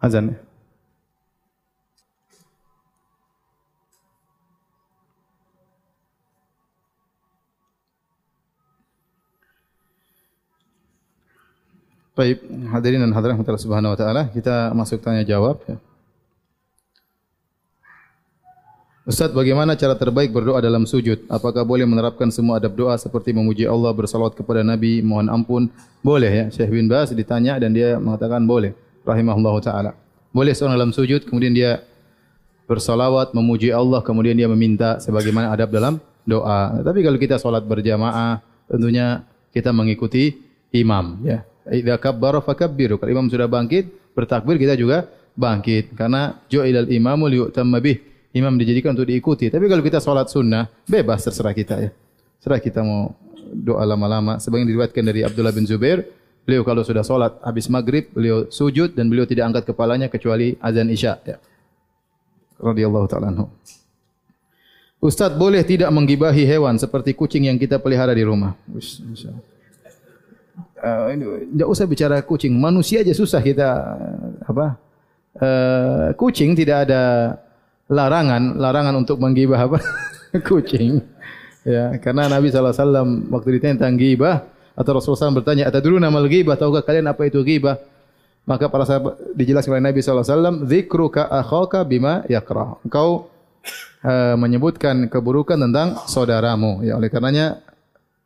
[0.06, 0.38] Azan.
[12.16, 12.40] Baik,
[12.72, 15.76] hadirin dan hadirat Allah Subhanahu wa taala, kita masuk tanya jawab ya.
[19.06, 21.28] Ustaz, bagaimana cara terbaik berdoa dalam sujud?
[21.30, 25.70] Apakah boleh menerapkan semua adab doa seperti memuji Allah, bersalawat kepada Nabi, mohon ampun?
[26.02, 26.46] Boleh ya.
[26.50, 28.74] Syekh bin Bas ditanya dan dia mengatakan boleh
[29.06, 29.94] rahimahullahu taala.
[30.36, 31.86] Boleh seorang dalam sujud kemudian dia
[32.66, 36.82] bersalawat memuji Allah kemudian dia meminta sebagaimana adab dalam doa.
[36.82, 40.36] Tapi kalau kita salat berjamaah tentunya kita mengikuti
[40.74, 41.46] imam ya.
[41.66, 43.00] Idza kabbara fakabbiru.
[43.00, 48.02] Kalau imam sudah bangkit bertakbir kita juga bangkit karena ju'ilal imamu liyutamma bih.
[48.36, 49.48] Imam dijadikan untuk diikuti.
[49.48, 51.90] Tapi kalau kita salat sunnah bebas terserah kita ya.
[52.44, 53.16] Terserah kita mau
[53.56, 54.44] doa lama-lama.
[54.44, 56.04] Sebagian diriwayatkan dari Abdullah bin Zubair,
[56.46, 60.88] beliau kalau sudah solat habis maghrib, beliau sujud dan beliau tidak angkat kepalanya kecuali azan
[60.94, 61.18] isya.
[61.26, 61.42] Ya.
[62.62, 63.50] Radiyallahu ta'ala anhu.
[65.02, 68.56] Ustaz boleh tidak menggibahi hewan seperti kucing yang kita pelihara di rumah?
[68.74, 69.04] Ush,
[70.82, 73.70] uh, usah bicara kucing, manusia aja susah kita
[74.46, 74.80] apa?
[75.36, 77.36] Uh, kucing tidak ada
[77.92, 79.78] larangan, larangan untuk menggibah apa?
[80.48, 81.04] kucing.
[81.66, 86.60] Ya, karena Nabi SAW waktu ditanya tentang gibah atau Rasulullah SAW bertanya, "Atadrun nama gibah?
[86.60, 87.80] Tahukah kalian apa itu gibah?"
[88.46, 93.34] Maka para sahabat dijelaskan oleh Nabi SAW, "Dzikruka akhaka bima yakrah." Engkau
[94.06, 96.86] uh, menyebutkan keburukan tentang saudaramu.
[96.86, 97.64] Ya, oleh karenanya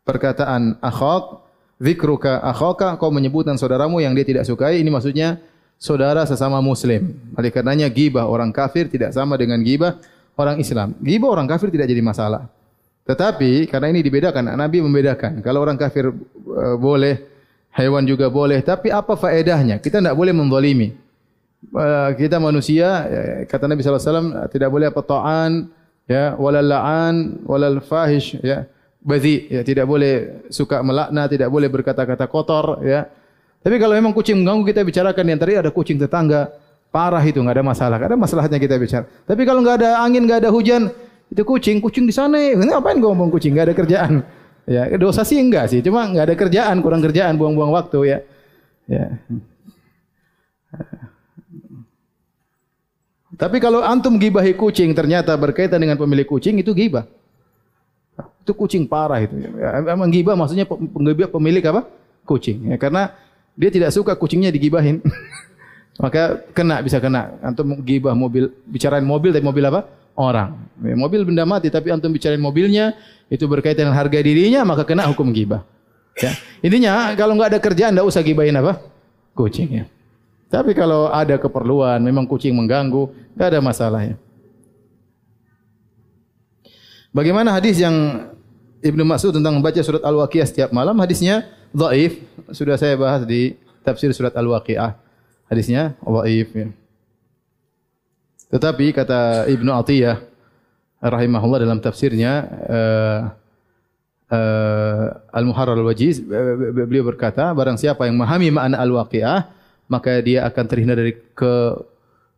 [0.03, 1.47] perkataan akhak
[1.79, 5.39] Zikruka akhaka kau menyebutkan saudaramu yang dia tidak sukai ini maksudnya
[5.79, 7.15] saudara sesama muslim.
[7.39, 9.95] Oleh karenanya gibah orang kafir tidak sama dengan gibah
[10.35, 10.91] orang Islam.
[10.99, 12.51] Gibah orang kafir tidak jadi masalah.
[13.05, 15.41] Tetapi karena ini dibedakan, Nabi membedakan.
[15.43, 17.19] Kalau orang kafir uh, boleh,
[17.73, 18.61] hewan juga boleh.
[18.61, 19.81] Tapi apa faedahnya?
[19.81, 20.93] Kita tidak boleh menzalimi.
[21.73, 25.67] Uh, kita manusia, uh, kata Nabi SAW, tidak boleh apa ta'an,
[26.05, 28.69] ya, walal la'an, walal fahish, ya
[28.99, 33.07] bazi ya tidak boleh suka melaknat tidak boleh berkata-kata kotor ya
[33.63, 36.51] tapi kalau memang kucing mengganggu kita bicarakan yang tadi ada kucing tetangga
[36.91, 40.27] parah itu enggak ada masalah enggak ada masalahnya kita bicara tapi kalau enggak ada angin
[40.27, 40.91] enggak ada hujan
[41.29, 44.11] itu kucing kucing di sana ngapain gua ngomong kucing enggak ada kerjaan
[44.65, 48.19] ya dosa sih enggak sih cuma enggak ada kerjaan kurang kerjaan buang-buang waktu ya
[48.89, 49.05] ya
[53.37, 57.05] tapi kalau antum gibahi kucing ternyata berkaitan dengan pemilik kucing itu gibah
[58.49, 59.37] itu kucing parah itu.
[59.85, 61.85] Memang gibah maksudnya penggibah pemilik apa?
[62.25, 62.73] Kucing.
[62.73, 63.13] Ya, karena
[63.53, 65.05] dia tidak suka kucingnya digibahin.
[66.03, 67.37] Maka kena bisa kena.
[67.45, 69.85] Antum gibah mobil, bicarain mobil tapi mobil apa?
[70.19, 70.67] Orang.
[70.83, 72.91] Ya, mobil benda mati tapi antum bicarain mobilnya
[73.31, 75.63] itu berkaitan dengan harga dirinya maka kena hukum gibah.
[76.19, 76.35] Ya.
[76.59, 78.83] Intinya kalau enggak ada kerjaan enggak usah gibahin apa?
[79.31, 79.85] Kucing ya.
[80.51, 84.19] Tapi kalau ada keperluan, memang kucing mengganggu, enggak ada masalahnya.
[87.15, 87.95] Bagaimana hadis yang
[88.83, 93.55] Ibnu Mas'ud tentang membaca surat Al-Waqiah setiap malam hadisnya dhaif sudah saya bahas di
[93.87, 94.99] tafsir surat Al-Waqiah
[95.47, 96.67] hadisnya dhaif ya.
[98.49, 100.17] Tetapi kata Ibnu Atiyah
[100.99, 103.19] rahimahullah dalam tafsirnya uh,
[104.33, 109.39] uh, Al-Muharrar Al-Wajiz beliau berkata barang siapa yang memahami makna Al-Waqiah
[109.87, 111.53] maka dia akan terhindar dari ke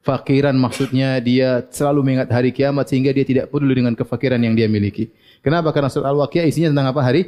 [0.01, 4.65] fakiran maksudnya dia selalu mengingat hari kiamat sehingga dia tidak peduli dengan kefakiran yang dia
[4.67, 5.09] miliki.
[5.41, 5.73] Kenapa?
[5.73, 7.01] Karena surat Al-Waqiah isinya tentang apa?
[7.01, 7.21] Hari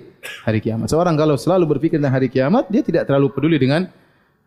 [0.46, 0.86] hari kiamat.
[0.92, 3.90] Seorang kalau selalu berpikir tentang hari kiamat, dia tidak terlalu peduli dengan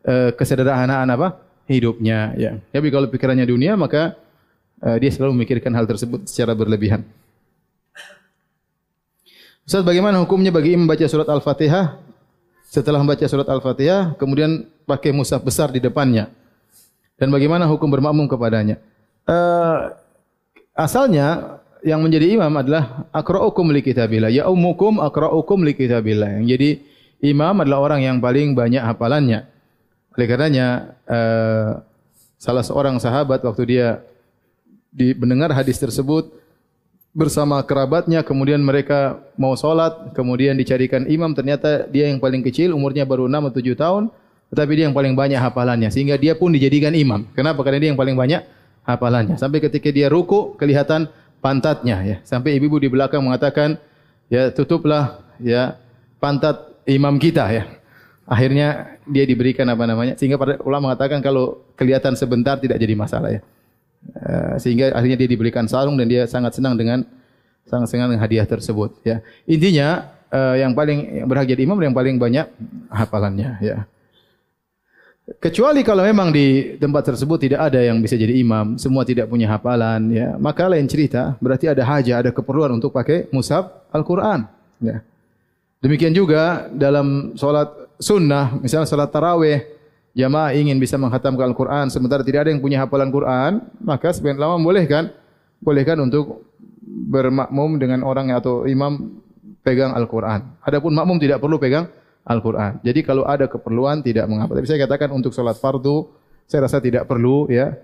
[0.06, 1.46] uh, kesederhanaan apa?
[1.66, 2.62] hidupnya, ya.
[2.70, 4.14] Tapi kalau pikirannya dunia, maka
[4.82, 7.04] uh, dia selalu memikirkan hal tersebut secara berlebihan.
[9.66, 11.98] Ustaz, bagaimana hukumnya bagi imam membaca surat Al-Fatihah
[12.66, 16.30] setelah membaca surat Al-Fatihah kemudian pakai mushaf besar di depannya?
[17.16, 18.76] Dan bagaimana hukum bermakmum kepadanya?
[19.26, 19.90] Uh,
[20.76, 24.30] asalnya yang menjadi imam adalah akra'ukum li kitabillah.
[24.30, 26.38] Ya ummukum akra'ukum li kitabillah.
[26.38, 26.70] Yang jadi
[27.32, 29.48] imam adalah orang yang paling banyak hafalannya.
[30.14, 31.82] Oleh karenanya uh,
[32.36, 33.88] salah seorang sahabat waktu dia
[34.96, 36.32] di mendengar hadis tersebut
[37.12, 43.04] bersama kerabatnya kemudian mereka mau solat kemudian dicarikan imam ternyata dia yang paling kecil umurnya
[43.04, 44.04] baru 6 atau 7 tahun
[44.52, 47.26] tetapi dia yang paling banyak hafalannya sehingga dia pun dijadikan imam.
[47.34, 47.66] Kenapa?
[47.66, 48.46] Karena dia yang paling banyak
[48.86, 49.34] hafalannya.
[49.34, 51.10] Sampai ketika dia ruku kelihatan
[51.42, 52.16] pantatnya ya.
[52.22, 53.78] Sampai ibu-ibu di belakang mengatakan,
[54.30, 55.74] ya tutuplah ya
[56.22, 57.64] pantat imam kita ya.
[58.26, 60.14] Akhirnya dia diberikan apa namanya?
[60.14, 63.42] Sehingga para ulama mengatakan kalau kelihatan sebentar tidak jadi masalah ya.
[64.14, 67.04] Eh, sehingga akhirnya dia diberikan sarung dan dia sangat senang dengan
[67.66, 69.20] sangat senang dengan hadiah tersebut ya.
[69.44, 72.46] Intinya eh, yang paling berhak jadi imam yang paling banyak
[72.88, 73.84] hafalannya ya.
[75.42, 79.50] Kecuali kalau memang di tempat tersebut tidak ada yang bisa jadi imam, semua tidak punya
[79.50, 81.34] hafalan, ya, maka lain cerita.
[81.42, 84.46] Berarti ada hajat, ada keperluan untuk pakai mushaf Al-Quran.
[84.78, 85.02] Ya.
[85.82, 89.66] Demikian juga dalam solat sunnah, misalnya solat taraweh,
[90.16, 94.56] jamaah ingin bisa menghatamkan Al-Quran, sementara tidak ada yang punya hafalan Quran, maka sebagian lama
[94.56, 95.12] bolehkan,
[95.60, 96.48] bolehkan untuk
[96.86, 99.20] bermakmum dengan orang atau imam
[99.60, 100.56] pegang Al-Quran.
[100.64, 101.92] Adapun makmum tidak perlu pegang
[102.24, 102.80] Al-Quran.
[102.80, 104.56] Jadi kalau ada keperluan tidak mengapa.
[104.56, 106.10] Tapi saya katakan untuk sholat fardu,
[106.48, 107.76] saya rasa tidak perlu ya.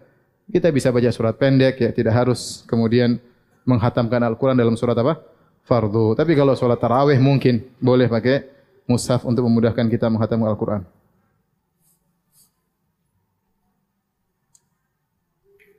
[0.48, 3.20] Kita bisa baca surat pendek ya, tidak harus kemudian
[3.62, 5.20] menghatamkan Al-Quran dalam surat apa?
[5.62, 6.18] Fardu.
[6.18, 8.48] Tapi kalau sholat tarawih mungkin boleh pakai
[8.90, 10.82] mushaf untuk memudahkan kita menghatamkan Al-Quran.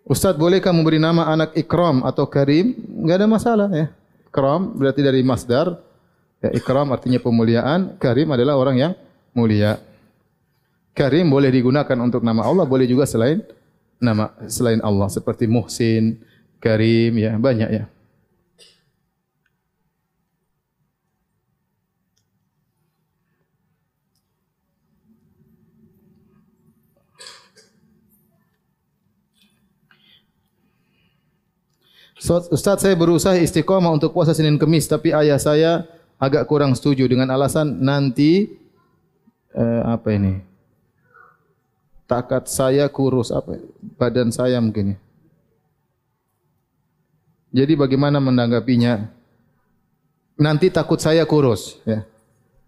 [0.04, 2.76] Ustaz bolehkah memberi nama anak Ikram atau Karim?
[2.76, 3.88] Enggak ada masalah ya.
[4.28, 5.80] Ikram berarti dari masdar
[6.44, 8.94] Ya, ikram artinya pemuliaan, karim adalah orang yang
[9.32, 9.80] mulia.
[10.92, 13.40] Karim boleh digunakan untuk nama Allah, boleh juga selain
[13.96, 16.20] nama selain Allah seperti Muhsin,
[16.60, 17.88] Karim ya, banyak ya.
[32.20, 35.90] Ustaz saya berusaha istiqamah untuk puasa Senin Kemis tapi ayah saya
[36.22, 38.54] agak kurang setuju dengan alasan nanti
[39.52, 40.40] eh, apa ini?
[42.06, 43.58] Takat saya kurus apa?
[43.98, 44.98] Badan saya mungkin ya.
[47.54, 49.10] Jadi bagaimana menanggapinya?
[50.38, 52.06] Nanti takut saya kurus ya.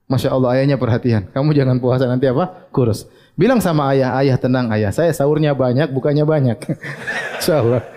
[0.06, 1.26] Masya Allah ayahnya perhatian.
[1.34, 2.70] Kamu jangan puasa nanti apa?
[2.70, 3.10] Kurus.
[3.34, 4.94] Bilang sama ayah, ayah tenang ayah.
[4.94, 6.58] Saya sahurnya banyak, bukannya banyak.
[7.42, 7.95] Insya Allah.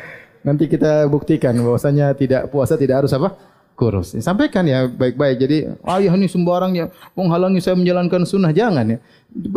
[0.49, 3.36] Nanti kita buktikan bahwasanya tidak puasa tidak harus apa?
[3.76, 4.16] Kurus.
[4.24, 5.36] Sampaikan ya baik-baik.
[5.36, 8.51] Jadi ayah ini sembarangnya menghalangi saya menjalankan sunnah.
[8.51, 8.99] Jangan ya.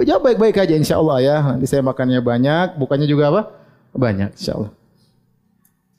[0.03, 1.37] Jawab baik-baik aja insya Allah ya.
[1.55, 2.75] Nanti saya makannya banyak.
[2.75, 3.41] Bukannya juga apa?
[3.95, 4.71] Banyak insya Allah.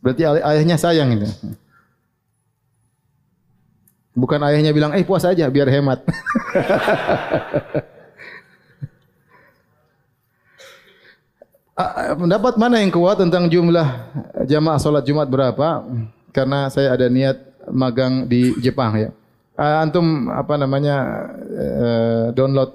[0.05, 1.27] Berarti ayahnya sayang ini.
[4.13, 6.05] Bukan ayahnya bilang, eh puasa aja biar hemat.
[6.53, 7.93] Ah, ah,
[12.21, 13.89] pendapat mana yang kuat tentang jumlah
[14.45, 15.89] jamaah solat Jumat berapa?
[16.33, 17.37] Karena saya ada niat
[17.73, 19.11] magang di Jepang ya.
[19.57, 20.97] Ah, antum apa namanya
[21.53, 22.73] eh, download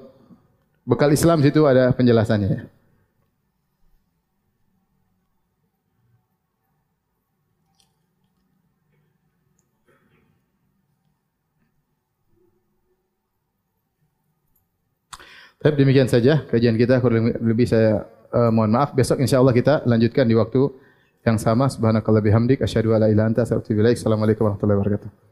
[0.85, 2.61] bekal Islam situ ada penjelasannya ya.
[15.57, 20.27] Tapi demikian saja kajian kita kurang lebih saya uh, mohon maaf besok insyaallah kita lanjutkan
[20.27, 20.67] di waktu
[21.27, 21.67] yang sama.
[21.67, 23.97] Subhanakallah bihamdik asyhadu alla ilaha illa anta astaghfiruka wa atubu ilaik.
[23.99, 25.26] Assalamualaikum warahmatullahi wabarakatuh